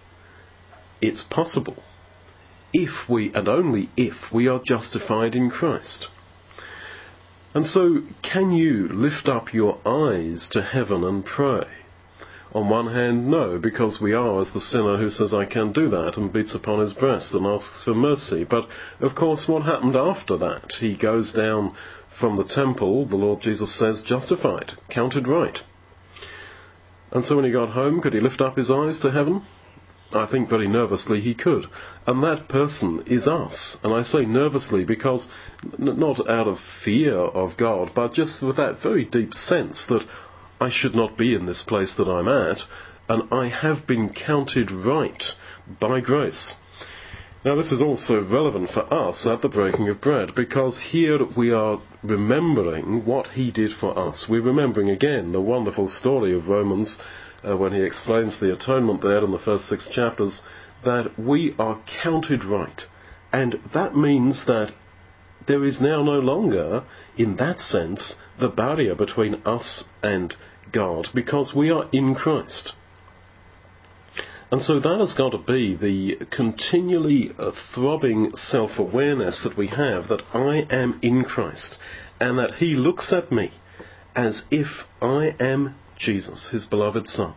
It's 0.99 1.23
possible. 1.23 1.81
If 2.73 3.09
we, 3.09 3.33
and 3.33 3.47
only 3.47 3.89
if, 3.97 4.31
we 4.31 4.47
are 4.47 4.59
justified 4.59 5.35
in 5.35 5.49
Christ. 5.49 6.09
And 7.53 7.65
so, 7.65 8.03
can 8.21 8.51
you 8.51 8.87
lift 8.87 9.27
up 9.27 9.53
your 9.53 9.79
eyes 9.85 10.47
to 10.49 10.61
heaven 10.61 11.03
and 11.03 11.25
pray? 11.25 11.67
On 12.53 12.69
one 12.69 12.87
hand, 12.87 13.29
no, 13.29 13.57
because 13.57 14.01
we 14.01 14.13
are 14.13 14.39
as 14.39 14.51
the 14.51 14.61
sinner 14.61 14.97
who 14.97 15.09
says, 15.09 15.33
I 15.33 15.45
can't 15.45 15.73
do 15.73 15.89
that, 15.89 16.17
and 16.17 16.31
beats 16.31 16.55
upon 16.55 16.79
his 16.79 16.93
breast 16.93 17.33
and 17.33 17.45
asks 17.45 17.83
for 17.83 17.93
mercy. 17.93 18.43
But, 18.43 18.67
of 18.99 19.15
course, 19.15 19.47
what 19.47 19.63
happened 19.63 19.95
after 19.95 20.37
that? 20.37 20.73
He 20.73 20.95
goes 20.95 21.33
down 21.33 21.73
from 22.09 22.35
the 22.35 22.43
temple, 22.43 23.05
the 23.05 23.15
Lord 23.15 23.41
Jesus 23.41 23.71
says, 23.71 24.01
justified, 24.01 24.73
counted 24.89 25.27
right. 25.27 25.61
And 27.11 27.25
so 27.25 27.35
when 27.35 27.45
he 27.45 27.51
got 27.51 27.69
home, 27.69 27.99
could 28.01 28.13
he 28.13 28.19
lift 28.19 28.41
up 28.41 28.57
his 28.57 28.71
eyes 28.71 28.99
to 28.99 29.11
heaven? 29.11 29.43
I 30.15 30.25
think 30.25 30.49
very 30.49 30.67
nervously 30.67 31.21
he 31.21 31.33
could. 31.33 31.67
And 32.05 32.23
that 32.23 32.47
person 32.47 33.03
is 33.05 33.27
us. 33.27 33.79
And 33.83 33.93
I 33.93 34.01
say 34.01 34.25
nervously 34.25 34.83
because 34.83 35.29
n- 35.63 35.99
not 35.99 36.29
out 36.29 36.47
of 36.47 36.59
fear 36.59 37.15
of 37.15 37.57
God, 37.57 37.91
but 37.93 38.13
just 38.13 38.41
with 38.41 38.57
that 38.57 38.79
very 38.79 39.05
deep 39.05 39.33
sense 39.33 39.85
that 39.87 40.05
I 40.59 40.69
should 40.69 40.95
not 40.95 41.17
be 41.17 41.33
in 41.33 41.45
this 41.45 41.63
place 41.63 41.95
that 41.95 42.07
I'm 42.07 42.27
at, 42.27 42.65
and 43.09 43.23
I 43.31 43.47
have 43.47 43.87
been 43.87 44.09
counted 44.09 44.71
right 44.71 45.35
by 45.79 45.99
grace. 46.01 46.55
Now, 47.43 47.55
this 47.55 47.71
is 47.71 47.81
also 47.81 48.21
relevant 48.21 48.69
for 48.69 48.93
us 48.93 49.25
at 49.25 49.41
the 49.41 49.49
breaking 49.49 49.89
of 49.89 49.99
bread 49.99 50.35
because 50.35 50.79
here 50.79 51.25
we 51.25 51.51
are 51.51 51.81
remembering 52.03 53.03
what 53.03 53.29
He 53.29 53.49
did 53.49 53.73
for 53.73 53.97
us. 53.97 54.29
We're 54.29 54.41
remembering 54.41 54.91
again 54.91 55.31
the 55.31 55.41
wonderful 55.41 55.87
story 55.87 56.35
of 56.35 56.49
Romans 56.49 56.99
uh, 57.47 57.55
when 57.55 57.73
he 57.73 57.81
explains 57.81 58.39
the 58.39 58.53
atonement 58.53 59.01
there 59.01 59.23
in 59.23 59.31
the 59.31 59.39
first 59.39 59.65
six 59.65 59.87
chapters, 59.87 60.41
that 60.83 61.17
we 61.19 61.55
are 61.57 61.79
counted 61.85 62.43
right. 62.43 62.85
And 63.31 63.59
that 63.73 63.95
means 63.95 64.45
that 64.45 64.73
there 65.45 65.63
is 65.63 65.81
now 65.81 66.03
no 66.03 66.19
longer, 66.19 66.83
in 67.17 67.37
that 67.37 67.59
sense, 67.59 68.19
the 68.37 68.49
barrier 68.49 68.95
between 68.95 69.41
us 69.45 69.87
and 70.03 70.35
God, 70.71 71.09
because 71.13 71.53
we 71.55 71.71
are 71.71 71.87
in 71.91 72.15
Christ. 72.15 72.73
And 74.51 74.61
so 74.61 74.79
that 74.79 74.99
has 74.99 75.13
got 75.13 75.29
to 75.29 75.37
be 75.37 75.75
the 75.75 76.25
continually 76.29 77.33
uh, 77.39 77.51
throbbing 77.51 78.35
self-awareness 78.35 79.43
that 79.43 79.55
we 79.55 79.67
have 79.67 80.09
that 80.09 80.23
I 80.33 80.67
am 80.69 80.99
in 81.01 81.23
Christ 81.23 81.79
and 82.19 82.37
that 82.37 82.55
He 82.55 82.75
looks 82.75 83.13
at 83.13 83.31
me 83.31 83.51
as 84.13 84.45
if 84.51 84.85
I 85.01 85.35
am 85.39 85.75
Jesus, 86.01 86.49
his 86.49 86.65
beloved 86.65 87.07
Son. 87.07 87.35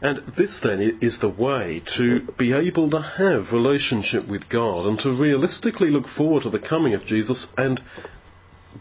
And 0.00 0.18
this 0.26 0.60
then 0.60 0.98
is 1.00 1.18
the 1.18 1.28
way 1.28 1.82
to 1.86 2.20
be 2.20 2.52
able 2.52 2.90
to 2.90 3.00
have 3.00 3.52
relationship 3.52 4.26
with 4.26 4.48
God 4.48 4.86
and 4.86 4.98
to 5.00 5.12
realistically 5.12 5.90
look 5.90 6.08
forward 6.08 6.44
to 6.44 6.50
the 6.50 6.58
coming 6.58 6.94
of 6.94 7.04
Jesus 7.04 7.52
and 7.58 7.82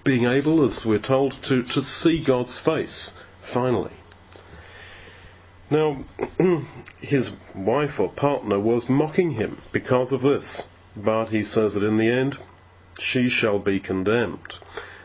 being 0.03 0.25
able, 0.25 0.63
as 0.63 0.85
we're 0.85 0.99
told, 0.99 1.33
to, 1.43 1.63
to 1.63 1.81
see 1.81 2.23
God's 2.23 2.57
face, 2.57 3.13
finally. 3.41 3.93
Now, 5.69 6.03
his 7.01 7.31
wife 7.53 7.99
or 7.99 8.09
partner 8.09 8.59
was 8.59 8.87
mocking 8.87 9.31
him 9.31 9.61
because 9.71 10.11
of 10.11 10.21
this, 10.21 10.67
but 10.95 11.25
he 11.25 11.43
says 11.43 11.73
that 11.73 11.83
in 11.83 11.97
the 11.97 12.09
end, 12.09 12.37
she 12.99 13.27
shall 13.27 13.59
be 13.59 13.79
condemned. 13.79 14.53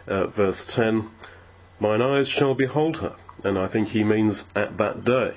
Uh, 0.07 0.27
verse 0.27 0.67
10, 0.67 1.11
Mine 1.79 2.03
eyes 2.03 2.29
shall 2.29 2.55
behold 2.55 2.99
her, 2.99 3.17
and 3.45 3.59
I 3.59 3.69
think 3.69 3.89
he 3.89 4.05
means 4.05 4.47
at 4.55 4.77
that 4.79 5.05
day. 5.05 5.35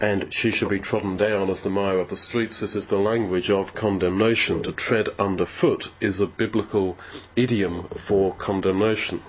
And 0.00 0.32
she 0.32 0.52
shall 0.52 0.68
be 0.68 0.78
trodden 0.78 1.16
down 1.16 1.50
as 1.50 1.62
the 1.62 1.70
mire 1.70 1.98
of 1.98 2.08
the 2.08 2.16
streets. 2.16 2.60
This 2.60 2.76
is 2.76 2.86
the 2.86 2.98
language 2.98 3.50
of 3.50 3.74
condemnation. 3.74 4.62
To 4.62 4.72
tread 4.72 5.08
underfoot 5.18 5.90
is 6.00 6.20
a 6.20 6.26
biblical 6.26 6.96
idiom 7.34 7.88
for 8.06 8.34
condemnation. 8.34 9.22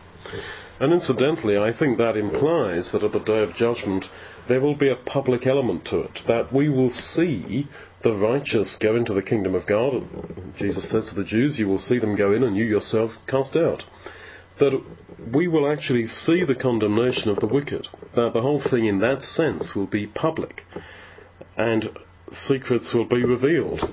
And 0.80 0.94
incidentally, 0.94 1.58
I 1.58 1.72
think 1.72 1.98
that 1.98 2.16
implies 2.16 2.92
that 2.92 3.04
at 3.04 3.12
the 3.13 3.20
day 3.20 3.42
of 3.42 3.56
judgment 3.56 4.10
there 4.48 4.62
will 4.62 4.75
be 4.75 4.89
a 4.89 4.96
public 4.96 5.48
element 5.48 5.86
to 5.86 6.01
it, 6.01 6.24
that 6.28 6.54
we 6.54 6.70
will 6.70 6.89
see 6.89 7.68
the 8.04 8.16
righteous 8.16 8.75
go 8.75 8.96
into 8.96 9.13
the 9.13 9.24
kingdom 9.24 9.56
of 9.56 9.66
God. 9.66 10.08
Jesus 10.56 10.88
says 10.88 11.06
to 11.06 11.16
the 11.16 11.24
Jews, 11.24 11.60
You 11.60 11.68
will 11.68 11.80
see 11.80 11.98
them 11.98 12.16
go 12.16 12.32
in 12.32 12.44
and 12.44 12.56
you 12.56 12.63
yourselves 12.63 13.18
cast 13.28 13.58
out 13.58 13.86
that 14.60 14.82
we 15.32 15.48
will 15.48 15.70
actually 15.70 16.06
see 16.06 16.44
the 16.44 16.56
condemnation 16.56 17.30
of 17.30 17.39
the 17.39 17.48
wicked, 17.48 17.88
that 18.13 18.34
the 18.34 18.42
whole 18.42 18.60
thing 18.60 18.86
in 18.86 19.00
that 19.00 19.24
sense 19.24 19.75
will 19.75 19.88
be 19.88 20.08
public, 20.08 20.66
and 21.58 21.89
secrets 22.30 22.94
will 22.94 23.06
be 23.06 23.24
revealed. 23.24 23.92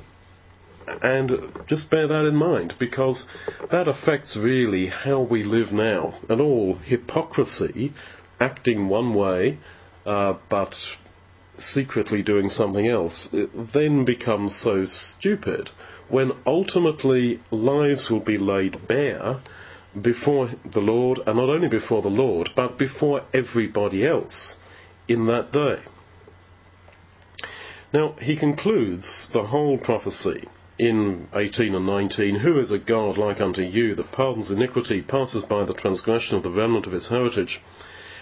And 1.02 1.52
just 1.66 1.90
bear 1.90 2.06
that 2.06 2.24
in 2.24 2.36
mind, 2.36 2.74
because 2.78 3.26
that 3.70 3.88
affects 3.88 4.36
really 4.36 4.86
how 4.86 5.20
we 5.20 5.42
live 5.42 5.72
now. 5.72 6.14
And 6.28 6.40
all 6.40 6.74
hypocrisy, 6.76 7.92
acting 8.38 8.88
one 8.88 9.14
way, 9.14 9.58
uh, 10.04 10.34
but 10.48 10.96
secretly 11.56 12.22
doing 12.22 12.48
something 12.48 12.86
else, 12.86 13.28
then 13.32 14.04
becomes 14.04 14.54
so 14.54 14.84
stupid 14.84 15.70
when 16.08 16.30
ultimately 16.46 17.40
lives 17.50 18.10
will 18.10 18.20
be 18.20 18.38
laid 18.38 18.86
bare 18.86 19.40
before 20.00 20.50
the 20.64 20.80
Lord, 20.80 21.20
and 21.26 21.36
not 21.36 21.48
only 21.48 21.68
before 21.68 22.02
the 22.02 22.08
Lord, 22.08 22.50
but 22.54 22.76
before 22.76 23.22
everybody 23.32 24.06
else 24.06 24.56
in 25.08 25.26
that 25.26 25.52
day. 25.52 25.80
Now, 27.92 28.14
he 28.20 28.36
concludes 28.36 29.26
the 29.28 29.44
whole 29.44 29.78
prophecy 29.78 30.48
in 30.78 31.28
18 31.32 31.74
and 31.74 31.86
19, 31.86 32.36
Who 32.36 32.58
is 32.58 32.70
a 32.70 32.78
God 32.78 33.16
like 33.16 33.40
unto 33.40 33.62
you 33.62 33.94
that 33.94 34.12
pardons 34.12 34.50
iniquity, 34.50 35.00
passes 35.00 35.44
by 35.44 35.64
the 35.64 35.72
transgression 35.72 36.36
of 36.36 36.42
the 36.42 36.50
remnant 36.50 36.86
of 36.86 36.92
his 36.92 37.08
heritage? 37.08 37.62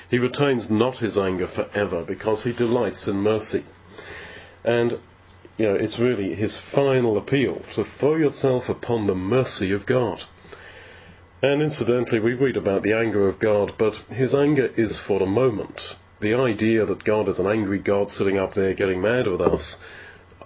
He 0.08 0.18
retains 0.18 0.70
not 0.70 0.98
his 0.98 1.18
anger 1.18 1.48
forever 1.48 2.04
because 2.04 2.44
he 2.44 2.52
delights 2.52 3.08
in 3.08 3.16
mercy. 3.16 3.64
And, 4.62 4.98
you 5.56 5.66
know, 5.66 5.74
it's 5.74 5.98
really 5.98 6.34
his 6.34 6.56
final 6.56 7.18
appeal 7.18 7.62
to 7.72 7.84
throw 7.84 8.16
yourself 8.16 8.68
upon 8.68 9.06
the 9.06 9.14
mercy 9.16 9.72
of 9.72 9.86
God. 9.86 10.22
And 11.44 11.60
incidentally, 11.60 12.20
we 12.20 12.32
read 12.32 12.56
about 12.56 12.82
the 12.82 12.94
anger 12.94 13.28
of 13.28 13.38
God, 13.38 13.74
but 13.76 13.96
his 14.08 14.34
anger 14.34 14.70
is 14.78 14.98
for 14.98 15.18
the 15.18 15.26
moment. 15.26 15.94
The 16.20 16.32
idea 16.32 16.86
that 16.86 17.04
God 17.04 17.28
is 17.28 17.38
an 17.38 17.46
angry 17.46 17.78
God 17.80 18.10
sitting 18.10 18.38
up 18.38 18.54
there 18.54 18.72
getting 18.72 19.02
mad 19.02 19.26
with 19.26 19.42
us, 19.42 19.78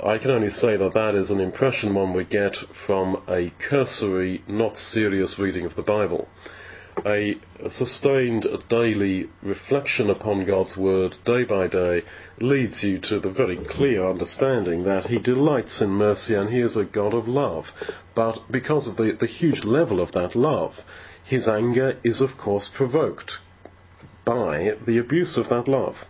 I 0.02 0.19
can 0.19 0.33
only 0.33 0.50
say 0.50 0.76
that 0.76 0.95
that 0.95 1.14
is 1.14 1.31
an 1.31 1.38
impression 1.38 1.95
one 1.95 2.14
would 2.14 2.31
get 2.31 2.57
from 2.57 3.23
a 3.28 3.50
cursory, 3.61 4.43
not 4.49 4.76
serious 4.76 5.38
reading 5.38 5.67
of 5.67 5.76
the 5.76 5.83
Bible. 5.83 6.26
A 7.07 7.38
sustained 7.69 8.49
daily 8.69 9.31
reflection 9.40 10.11
upon 10.11 10.45
God's 10.45 10.76
Word 10.76 11.14
day 11.25 11.45
by 11.45 11.69
day 11.69 12.02
leads 12.40 12.83
you 12.83 12.99
to 12.99 13.21
the 13.21 13.31
very 13.31 13.57
clear 13.57 14.05
understanding 14.05 14.83
that 14.83 15.07
He 15.07 15.19
delights 15.19 15.81
in 15.81 15.90
mercy 15.90 16.35
and 16.35 16.50
He 16.50 16.59
is 16.59 16.76
a 16.76 16.85
God 16.85 17.14
of 17.14 17.28
love. 17.28 17.73
But 18.17 18.50
because 18.50 18.88
of 18.88 18.97
the, 18.97 19.12
the 19.12 19.26
huge 19.26 19.64
level 19.64 20.00
of 20.00 20.11
that 20.12 20.35
love, 20.35 20.85
His 21.23 21.47
anger 21.47 21.99
is 22.02 22.21
of 22.21 22.37
course 22.37 22.67
provoked 22.67 23.38
by 24.25 24.75
the 24.85 24.99
abuse 24.99 25.37
of 25.37 25.49
that 25.50 25.69
love. 25.69 26.05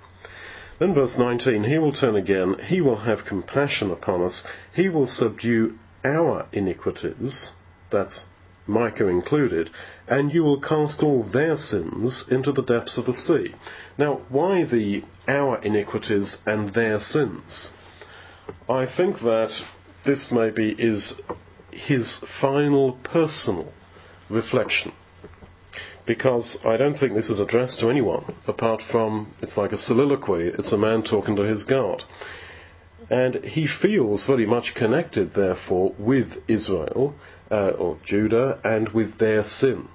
Then 0.79 0.95
verse 0.95 1.19
19, 1.19 1.65
He 1.65 1.77
will 1.77 1.93
turn 1.93 2.17
again, 2.17 2.57
He 2.67 2.81
will 2.81 3.01
have 3.01 3.27
compassion 3.27 3.91
upon 3.91 4.23
us, 4.23 4.43
He 4.73 4.89
will 4.89 5.07
subdue 5.07 5.79
our 6.03 6.47
iniquities, 6.51 7.53
that's 7.91 8.29
Micah 8.69 9.09
included, 9.09 9.71
and 10.07 10.33
you 10.33 10.45
will 10.45 10.61
cast 10.61 11.03
all 11.03 11.23
their 11.23 11.57
sins 11.57 12.29
into 12.29 12.53
the 12.53 12.63
depths 12.63 12.99
of 12.99 13.07
the 13.07 13.13
sea. 13.15 13.55
Now, 13.97 14.21
why 14.29 14.65
the 14.65 15.05
our 15.27 15.59
iniquities 15.63 16.39
and 16.47 16.69
their 16.69 16.99
sins? 16.99 17.73
I 18.69 18.87
think 18.87 19.21
that 19.21 19.63
this 20.05 20.31
maybe 20.31 20.71
is 20.71 21.21
his 21.71 22.19
final 22.19 22.93
personal 22.93 23.73
reflection. 24.29 24.93
Because 26.07 26.65
I 26.65 26.77
don't 26.77 26.99
think 26.99 27.15
this 27.15 27.31
is 27.31 27.39
addressed 27.39 27.81
to 27.81 27.91
anyone 27.91 28.35
apart 28.47 28.83
from, 28.83 29.33
it's 29.43 29.57
like 29.57 29.73
a 29.73 29.79
soliloquy, 29.79 30.49
it's 30.49 30.73
a 30.73 30.79
man 30.79 31.03
talking 31.03 31.37
to 31.37 31.43
his 31.43 31.65
God. 31.65 32.05
And 33.11 33.45
he 33.45 33.67
feels 33.67 34.27
very 34.27 34.47
much 34.47 34.75
connected, 34.75 35.35
therefore, 35.35 35.95
with 35.99 36.43
Israel, 36.49 37.15
uh, 37.51 37.71
or 37.71 37.99
Judah, 38.05 38.59
and 38.65 38.89
with 38.91 39.19
their 39.19 39.43
sin. 39.43 39.89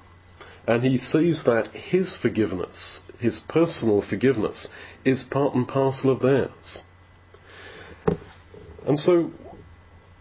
And 0.65 0.83
he 0.83 0.97
sees 0.97 1.43
that 1.43 1.67
his 1.69 2.15
forgiveness, 2.15 3.03
his 3.19 3.39
personal 3.39 4.01
forgiveness, 4.01 4.69
is 5.03 5.23
part 5.23 5.53
and 5.53 5.67
parcel 5.67 6.11
of 6.11 6.21
theirs. 6.21 6.83
And 8.85 8.99
so, 8.99 9.31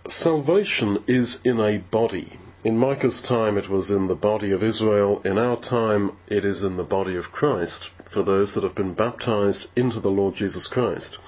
salvation 0.08 1.04
is 1.06 1.40
in 1.44 1.60
a 1.60 1.78
body. 1.78 2.38
In 2.64 2.78
Micah's 2.78 3.22
time, 3.22 3.56
it 3.58 3.68
was 3.68 3.90
in 3.90 4.06
the 4.06 4.14
body 4.14 4.52
of 4.52 4.62
Israel. 4.62 5.20
In 5.24 5.38
our 5.38 5.56
time, 5.56 6.12
it 6.28 6.44
is 6.44 6.62
in 6.62 6.76
the 6.76 6.84
body 6.84 7.16
of 7.16 7.32
Christ 7.32 7.90
for 8.10 8.22
those 8.22 8.54
that 8.54 8.62
have 8.62 8.74
been 8.74 8.94
baptized 8.94 9.68
into 9.74 9.98
the 9.98 10.10
Lord 10.10 10.36
Jesus 10.36 10.66
Christ. 10.66 11.18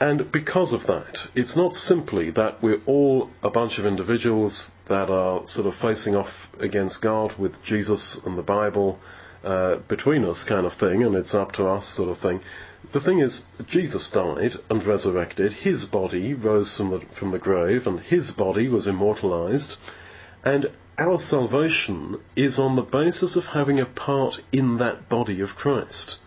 And 0.00 0.30
because 0.30 0.72
of 0.72 0.86
that, 0.86 1.26
it's 1.34 1.56
not 1.56 1.74
simply 1.74 2.30
that 2.30 2.62
we're 2.62 2.80
all 2.86 3.30
a 3.42 3.50
bunch 3.50 3.78
of 3.78 3.86
individuals 3.86 4.70
that 4.86 5.10
are 5.10 5.44
sort 5.46 5.66
of 5.66 5.74
facing 5.74 6.14
off 6.14 6.48
against 6.60 7.02
God 7.02 7.36
with 7.36 7.62
Jesus 7.64 8.16
and 8.24 8.38
the 8.38 8.42
Bible 8.42 9.00
uh, 9.42 9.76
between 9.88 10.24
us 10.24 10.44
kind 10.44 10.66
of 10.66 10.74
thing, 10.74 11.02
and 11.02 11.16
it's 11.16 11.34
up 11.34 11.52
to 11.52 11.66
us 11.66 11.86
sort 11.86 12.10
of 12.10 12.18
thing. 12.18 12.40
The 12.92 13.00
thing 13.00 13.18
is, 13.18 13.44
Jesus 13.66 14.08
died 14.10 14.54
and 14.70 14.84
resurrected. 14.84 15.52
His 15.52 15.84
body 15.84 16.32
rose 16.32 16.76
from 16.76 16.90
the, 16.90 17.00
from 17.00 17.32
the 17.32 17.38
grave, 17.38 17.86
and 17.86 17.98
his 17.98 18.30
body 18.30 18.68
was 18.68 18.86
immortalized. 18.86 19.76
And 20.44 20.70
our 20.96 21.18
salvation 21.18 22.20
is 22.36 22.58
on 22.58 22.76
the 22.76 22.82
basis 22.82 23.34
of 23.34 23.46
having 23.46 23.80
a 23.80 23.86
part 23.86 24.40
in 24.52 24.78
that 24.78 25.08
body 25.08 25.40
of 25.40 25.56
Christ. 25.56 26.18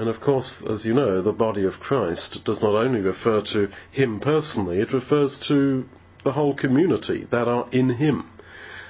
And 0.00 0.08
of 0.08 0.18
course, 0.18 0.62
as 0.62 0.86
you 0.86 0.94
know, 0.94 1.20
the 1.20 1.30
body 1.30 1.62
of 1.64 1.78
Christ 1.78 2.42
does 2.44 2.62
not 2.62 2.74
only 2.74 3.02
refer 3.02 3.42
to 3.42 3.68
him 3.90 4.18
personally, 4.18 4.80
it 4.80 4.94
refers 4.94 5.38
to 5.40 5.86
the 6.24 6.32
whole 6.32 6.54
community 6.54 7.26
that 7.28 7.46
are 7.46 7.68
in 7.70 7.90
him. 7.90 8.30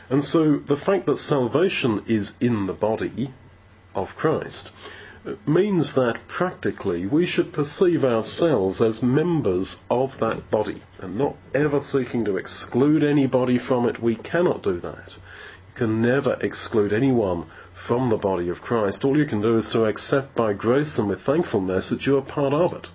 And 0.09 0.23
so 0.23 0.59
the 0.59 0.77
fact 0.77 1.07
that 1.07 1.17
salvation 1.17 2.05
is 2.07 2.35
in 2.41 2.67
the 2.67 2.73
body 2.73 3.35
of 3.93 4.15
Christ 4.15 4.71
uh, 5.27 5.33
means 5.47 5.95
that 5.95 6.29
practically 6.29 7.07
we 7.07 7.27
should 7.27 7.53
perceive 7.53 8.05
ourselves 8.05 8.81
as 8.81 9.03
members 9.03 9.81
of 9.91 10.17
that 10.21 10.49
body 10.49 10.81
and 11.01 11.19
not 11.19 11.35
ever 11.53 11.81
seeking 11.81 12.25
to 12.27 12.37
exclude 12.37 13.03
anybody 13.03 13.59
from 13.59 13.89
it. 13.89 14.01
We 14.01 14.15
cannot 14.15 14.63
do 14.63 14.79
that. 14.79 15.17
You 15.17 15.75
can 15.75 16.03
never 16.03 16.39
exclude 16.41 16.93
anyone 16.93 17.47
from 17.87 18.11
the 18.11 18.17
body 18.17 18.49
of 18.49 18.61
Christ, 18.61 19.05
all 19.05 19.17
you 19.17 19.25
can 19.25 19.41
do 19.41 19.55
is 19.55 19.71
to 19.71 19.87
accept 19.87 20.35
by 20.37 20.53
grace 20.53 20.99
and 20.99 21.09
with 21.09 21.23
thankfulness 21.23 21.89
that 21.89 22.07
you 22.07 22.19
are 22.19 22.23
part 22.23 22.53
of 22.53 22.73
it. 22.75 22.89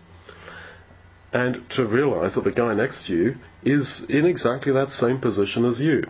And 1.34 1.70
to 1.72 1.86
realize 1.86 2.36
that 2.36 2.44
the 2.44 2.52
guy 2.52 2.74
next 2.74 3.08
to 3.08 3.16
you 3.16 3.38
is 3.64 4.06
in 4.06 4.26
exactly 4.26 4.72
that 4.72 4.90
same 4.90 5.20
position 5.20 5.66
as 5.66 5.82
you. 5.82 6.04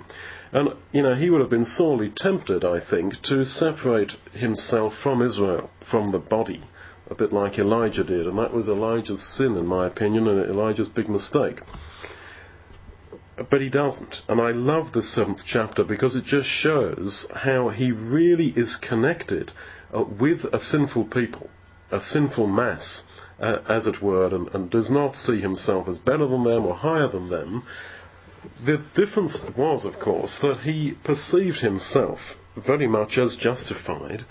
And, 0.52 0.76
you 0.92 1.02
know, 1.02 1.16
he 1.16 1.30
would 1.30 1.42
have 1.42 1.50
been 1.50 1.64
sorely 1.64 2.10
tempted, 2.10 2.64
I 2.64 2.80
think, 2.80 3.22
to 3.24 3.44
separate 3.44 4.18
himself 4.34 4.96
from 4.96 5.22
Israel, 5.22 5.72
from 5.80 6.10
the 6.10 6.20
body, 6.20 6.62
a 7.10 7.16
bit 7.16 7.34
like 7.34 7.58
Elijah 7.58 8.04
did. 8.04 8.28
And 8.28 8.38
that 8.38 8.54
was 8.54 8.70
Elijah's 8.70 9.24
sin, 9.24 9.58
in 9.58 9.66
my 9.66 9.88
opinion, 9.88 10.28
and 10.28 10.40
Elijah's 10.46 10.90
big 10.90 11.10
mistake. 11.10 11.62
But 13.50 13.62
he 13.62 13.70
doesn't. 13.70 14.24
And 14.30 14.40
I 14.40 14.52
love 14.52 14.94
the 14.94 15.02
seventh 15.02 15.44
chapter 15.46 15.84
because 15.84 16.16
it 16.16 16.24
just 16.24 16.48
shows 16.48 17.28
how 17.36 17.70
he 17.70 17.92
really 17.92 18.54
is 18.56 18.78
connected 18.78 19.52
uh, 19.94 20.04
with 20.04 20.46
a 20.54 20.60
sinful 20.60 21.06
people, 21.06 21.50
a 21.92 22.00
sinful 22.00 22.48
mass, 22.48 23.06
uh, 23.40 23.60
as 23.68 23.88
it 23.88 24.02
were, 24.02 24.34
and, 24.34 24.48
and 24.54 24.70
does 24.70 24.90
not 24.90 25.16
see 25.16 25.42
himself 25.42 25.90
as 25.90 26.00
better 26.00 26.26
than 26.28 26.46
them 26.46 26.66
or 26.66 26.76
higher 26.76 27.08
than 27.08 27.30
them. 27.30 27.64
The 28.64 28.78
difference 28.94 29.44
was, 29.56 29.84
of 29.84 30.00
course, 30.00 30.40
that 30.40 30.60
he 30.60 30.92
perceived 30.92 31.60
himself 31.60 32.38
very 32.56 32.88
much 32.88 33.18
as 33.18 33.36
justified 33.36 34.24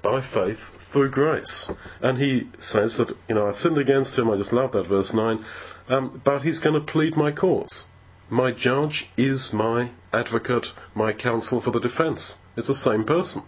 by 0.00 0.20
faith 0.20 0.60
through 0.92 1.10
grace. 1.10 1.68
And 2.00 2.18
he 2.18 2.48
says 2.58 2.98
that, 2.98 3.10
you 3.28 3.34
know, 3.34 3.48
I 3.48 3.52
sinned 3.52 3.78
against 3.78 4.16
him, 4.16 4.30
I 4.30 4.36
just 4.36 4.52
love 4.52 4.72
that 4.72 4.86
verse 4.86 5.12
9, 5.12 5.44
um, 5.88 6.20
but 6.22 6.42
he's 6.42 6.60
going 6.60 6.74
to 6.74 6.92
plead 6.92 7.16
my 7.16 7.32
cause. 7.32 7.86
My 8.30 8.52
judge 8.52 9.08
is 9.16 9.52
my 9.52 9.90
advocate, 10.12 10.72
my 10.94 11.12
counsel 11.12 11.60
for 11.60 11.70
the 11.70 11.80
defense. 11.80 12.36
It's 12.56 12.68
the 12.68 12.74
same 12.74 13.04
person. 13.04 13.42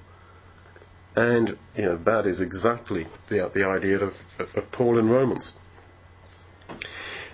And 1.14 1.56
you 1.74 1.84
know, 1.86 1.96
that 1.96 2.26
is 2.26 2.40
exactly 2.40 3.06
the, 3.28 3.50
the 3.54 3.64
idea 3.64 3.98
of, 4.04 4.14
of 4.54 4.70
Paul 4.70 4.98
in 4.98 5.08
Romans. 5.08 5.54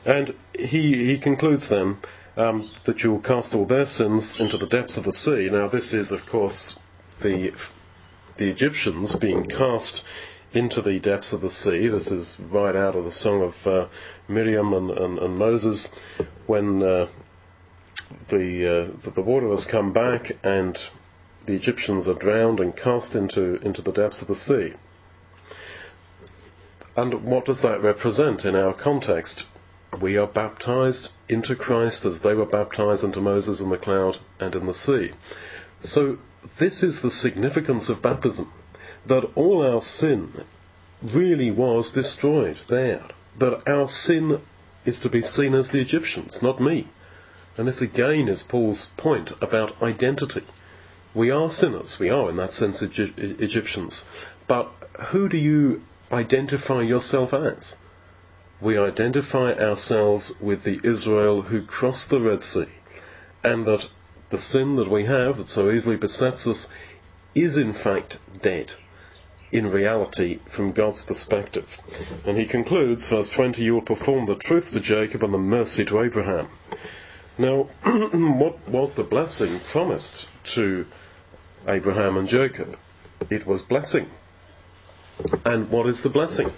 And 0.05 0.35
he, 0.57 1.07
he 1.07 1.18
concludes 1.18 1.68
then 1.68 1.98
um, 2.37 2.70
that 2.85 3.02
you 3.02 3.11
will 3.11 3.20
cast 3.20 3.55
all 3.55 3.66
their 3.66 3.85
sins 3.85 4.40
into 4.40 4.57
the 4.57 4.66
depths 4.66 4.96
of 4.96 5.05
the 5.05 5.12
sea. 5.12 5.48
Now, 5.50 5.68
this 5.68 5.92
is, 5.92 6.12
of 6.12 6.26
course, 6.26 6.78
the, 7.20 7.52
the 8.37 8.48
Egyptians 8.48 9.16
being 9.16 9.44
cast 9.44 10.05
into 10.52 10.83
the 10.83 10.98
depths 11.00 11.33
of 11.33 11.40
the 11.40 11.50
sea. 11.50 11.88
This 11.88 12.11
is 12.11 12.38
right 12.38 12.76
out 12.76 12.94
of 12.94 13.05
the 13.05 13.12
song 13.12 13.42
of 13.42 13.66
uh, 13.66 13.88
Miriam 14.28 14.72
and, 14.74 14.90
and, 14.90 15.18
and, 15.18 15.37
Moses 15.37 15.88
when 16.46 16.83
uh, 16.83 17.09
the, 18.29 18.66
uh, 18.66 19.11
the 19.11 19.22
water 19.22 19.48
has 19.48 19.66
come 19.66 19.92
back 19.92 20.33
and 20.42 20.79
the 21.46 21.55
Egyptians 21.55 22.09
are 22.09 22.14
drowned 22.14 22.61
and 22.61 22.77
cast 22.77 23.14
into, 23.14 23.57
into 23.57 23.83
the 23.83 23.92
depths 23.92 24.22
of 24.22 24.29
the 24.29 24.35
sea. 24.35 24.75
And 26.96 27.25
what 27.25 27.46
does 27.46 27.62
that 27.62 27.83
represent 27.83 28.44
in 28.44 28.55
our 28.55 28.75
context? 28.75 29.46
We 30.01 30.16
are 30.16 30.27
baptized 30.27 31.11
into 31.29 31.57
Christ 31.57 32.05
as 32.05 32.20
they 32.20 32.35
were 32.35 32.46
baptized 32.46 33.05
into 33.05 33.20
Moses 33.20 33.61
in 33.61 33.70
the 33.70 33.79
cloud 33.79 34.18
and 34.38 34.55
in 34.55 34.66
the 34.66 34.75
sea. 34.75 35.12
So 35.81 36.18
this 36.59 36.83
is 36.83 37.01
the 37.01 37.11
significance 37.11 37.88
of 37.88 38.03
baptism, 38.03 38.53
that 39.07 39.25
all 39.35 39.66
our 39.66 39.81
sin 39.81 40.44
really 41.03 41.51
was 41.51 41.92
destroyed 41.92 42.59
there. 42.68 43.05
That 43.38 43.68
our 43.68 43.88
sin 43.88 44.40
is 44.85 45.01
to 45.01 45.09
be 45.09 45.22
seen 45.22 45.55
as 45.55 45.70
the 45.70 45.81
Egyptians, 45.81 46.42
not 46.42 46.61
me. 46.61 46.88
And 47.58 47.68
this 47.68 47.82
again 47.82 48.28
is 48.28 48.42
Paul's 48.42 48.86
point 48.96 49.32
about 49.42 49.82
identity. 49.82 50.44
We 51.14 51.30
are 51.30 51.50
sinners, 51.50 51.98
we 51.98 52.08
are 52.08 52.30
in 52.30 52.36
that 52.36 52.52
sense 52.52 52.80
Egyptians. 52.80 54.06
But 54.46 54.72
who 55.08 55.28
do 55.28 55.36
you 55.36 55.82
identify 56.10 56.80
yourself 56.80 57.34
as? 57.34 57.76
We 58.60 58.78
identify 58.78 59.52
ourselves 59.52 60.32
with 60.40 60.62
the 60.62 60.80
Israel 60.82 61.42
who 61.42 61.62
crossed 61.62 62.08
the 62.08 62.20
Red 62.20 62.42
Sea, 62.42 62.68
and 63.44 63.66
that 63.66 63.88
the 64.30 64.38
sin 64.38 64.76
that 64.76 64.90
we 64.90 65.04
have 65.04 65.36
that 65.36 65.48
so 65.48 65.70
easily 65.70 65.96
besets 65.96 66.46
us 66.46 66.68
is 67.34 67.58
in 67.58 67.74
fact 67.74 68.18
dead 68.40 68.72
in 69.50 69.70
reality 69.70 70.38
from 70.46 70.72
God's 70.72 71.02
perspective. 71.02 71.78
And 72.24 72.38
he 72.38 72.46
concludes, 72.46 73.08
verse 73.08 73.30
20, 73.32 73.62
you 73.62 73.74
will 73.74 73.82
perform 73.82 74.24
the 74.24 74.36
truth 74.36 74.72
to 74.72 74.80
Jacob 74.80 75.22
and 75.22 75.34
the 75.34 75.38
mercy 75.38 75.84
to 75.84 76.00
Abraham. 76.00 76.48
Now, 77.38 77.68
what 77.85 78.68
was 78.68 78.95
the 78.95 79.05
blessing 79.05 79.61
promised 79.61 80.29
to 80.55 80.87
Abraham 81.66 82.16
and 82.16 82.29
Jacob? 82.29 82.77
It 83.31 83.47
was 83.47 83.62
blessing. 83.62 84.11
And 85.45 85.71
what 85.71 85.87
is 85.87 86.03
the 86.03 86.09
blessing? 86.09 86.53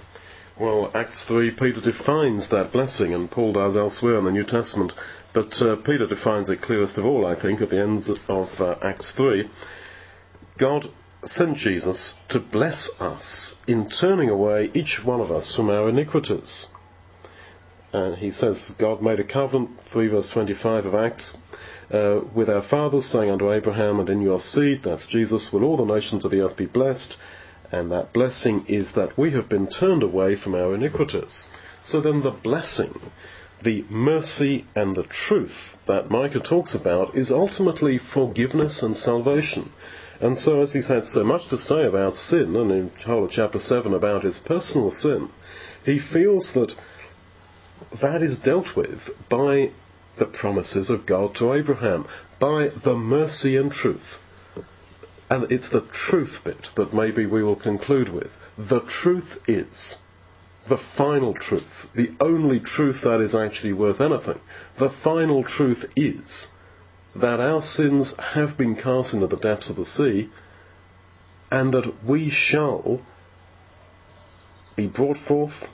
Well, 0.59 0.91
Acts 0.95 1.25
3, 1.25 1.51
Peter 1.53 1.81
defines 1.81 2.49
that 2.49 2.73
blessing, 2.73 3.13
and 3.13 3.31
Paul 3.31 3.53
does 3.53 3.77
elsewhere 3.77 4.19
in 4.19 4.25
the 4.25 4.31
New 4.31 4.45
Testament, 4.45 4.93
but 5.33 5.61
uh, 5.61 5.77
Peter 5.77 6.07
defines 6.07 6.49
it 6.49 6.63
clearest 6.63 6.97
of 6.97 7.05
all, 7.05 7.27
I 7.27 7.35
think, 7.35 7.61
at 7.61 7.71
the 7.71 7.81
end 7.81 8.09
of 8.29 8.61
uh, 8.61 8.77
Acts 8.81 9.11
3. 9.13 9.51
God 10.57 10.91
sent 11.25 11.57
Jesus 11.57 12.17
to 12.29 12.39
bless 12.39 13.01
us 13.01 13.57
in 13.67 13.89
turning 13.89 14.31
away 14.31 14.71
each 14.75 15.05
one 15.05 15.21
of 15.21 15.33
us 15.33 15.55
from 15.55 15.71
our 15.71 15.89
iniquities. 15.89 16.69
And 17.95 18.17
he 18.17 18.33
says, 18.33 18.75
God 18.77 19.03
made 19.03 19.21
a 19.21 19.25
covenant, 19.25 19.81
3 19.83 20.09
verse 20.09 20.29
25 20.29 20.87
of 20.87 20.95
Acts, 20.97 21.39
uh, 21.93 22.23
with 22.35 22.51
our 22.51 22.61
fathers, 22.61 23.05
saying 23.05 23.31
unto 23.31 23.53
Abraham, 23.53 24.01
and 24.01 24.11
in 24.11 24.21
your 24.21 24.41
seed, 24.41 24.83
that's 24.83 25.07
Jesus, 25.07 25.53
will 25.53 25.63
all 25.63 25.77
the 25.77 25.85
nations 25.85 26.25
of 26.25 26.33
the 26.33 26.41
earth 26.41 26.57
be 26.57 26.67
blessed. 26.67 27.17
And 27.71 27.93
that 27.93 28.13
blessing 28.13 28.65
is 28.67 28.95
that 28.95 29.17
we 29.17 29.31
have 29.31 29.49
been 29.49 29.69
turned 29.69 30.03
away 30.03 30.35
from 30.35 30.57
our 30.57 30.75
iniquities. 30.75 31.49
So 31.83 32.01
then 32.01 32.23
the 32.23 32.33
blessing 32.33 33.13
the 33.63 33.85
mercy 33.89 34.67
and 34.75 34.95
the 34.97 35.05
truth 35.05 35.77
that 35.87 36.11
Micah 36.11 36.41
talks 36.41 36.75
about 36.75 37.15
is 37.15 37.31
ultimately 37.31 37.97
forgiveness 37.97 38.83
and 38.83 38.97
salvation. 38.97 39.73
And 40.21 40.37
so, 40.37 40.61
as 40.61 40.73
he's 40.73 40.89
had 40.89 41.05
so 41.05 41.25
much 41.25 41.49
to 41.49 41.57
say 41.57 41.87
about 41.87 42.17
sin, 42.17 42.57
and 42.57 42.71
in 42.73 42.91
whole 43.07 43.29
chapter 43.29 43.59
7 43.59 43.95
about 43.95 44.25
his 44.25 44.39
personal 44.39 44.91
sin, 44.91 45.31
he 45.85 45.99
feels 45.99 46.53
that 46.53 46.75
that 48.01 48.23
is 48.23 48.39
dealt 48.39 48.77
with 48.77 49.11
by 49.29 49.71
the 50.17 50.27
promises 50.27 50.91
of 50.91 51.07
God 51.07 51.35
to 51.37 51.53
Abraham, 51.53 52.07
by 52.39 52.69
the 52.69 52.95
mercy 52.95 53.57
and 53.57 53.73
truth. 53.73 54.19
And 55.31 55.51
it's 55.51 55.71
the 55.71 55.81
truth 55.81 56.43
bit 56.45 56.71
that 56.77 56.93
maybe 56.93 57.27
we 57.27 57.43
will 57.43 57.57
conclude 57.57 58.09
with. 58.09 58.31
The 58.57 58.81
truth 58.81 59.39
is 59.49 59.99
the 60.67 60.79
final 60.79 61.35
truth, 61.35 61.89
the 61.95 62.13
only 62.21 62.61
truth 62.61 63.03
that 63.03 63.21
is 63.21 63.35
actually 63.35 63.73
worth 63.73 64.01
anything. 64.01 64.41
The 64.77 64.91
final 64.91 65.43
truth 65.43 65.91
is 65.97 66.49
that 67.15 67.41
our 67.41 67.61
sins 67.61 68.15
have 68.19 68.57
been 68.57 68.77
cast 68.77 69.15
into 69.15 69.27
the 69.27 69.37
depths 69.37 69.71
of 69.71 69.77
the 69.77 69.85
sea 69.85 70.31
and 71.51 71.73
that 71.75 72.05
we 72.05 72.31
shall 72.31 73.01
be 74.75 74.87
brought 74.87 75.19
forth. 75.19 75.69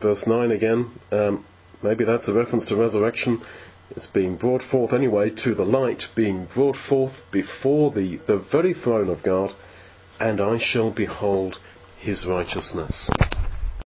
Verse 0.00 0.26
9 0.26 0.50
again, 0.50 0.90
um, 1.10 1.44
maybe 1.84 2.04
that's 2.04 2.26
a 2.26 2.32
reference 2.32 2.64
to 2.66 2.76
resurrection. 2.76 3.42
It's 3.90 4.06
being 4.08 4.36
brought 4.36 4.62
forth 4.62 4.92
anyway 4.92 5.30
to 5.30 5.54
the 5.54 5.66
light, 5.66 6.08
being 6.14 6.46
brought 6.46 6.76
forth 6.76 7.30
before 7.30 7.92
the, 7.92 8.16
the 8.16 8.38
very 8.38 8.72
throne 8.72 9.10
of 9.10 9.22
God, 9.22 9.54
and 10.18 10.40
I 10.40 10.58
shall 10.58 10.90
behold 10.90 11.60
his 11.98 12.26
righteousness. 12.26 13.10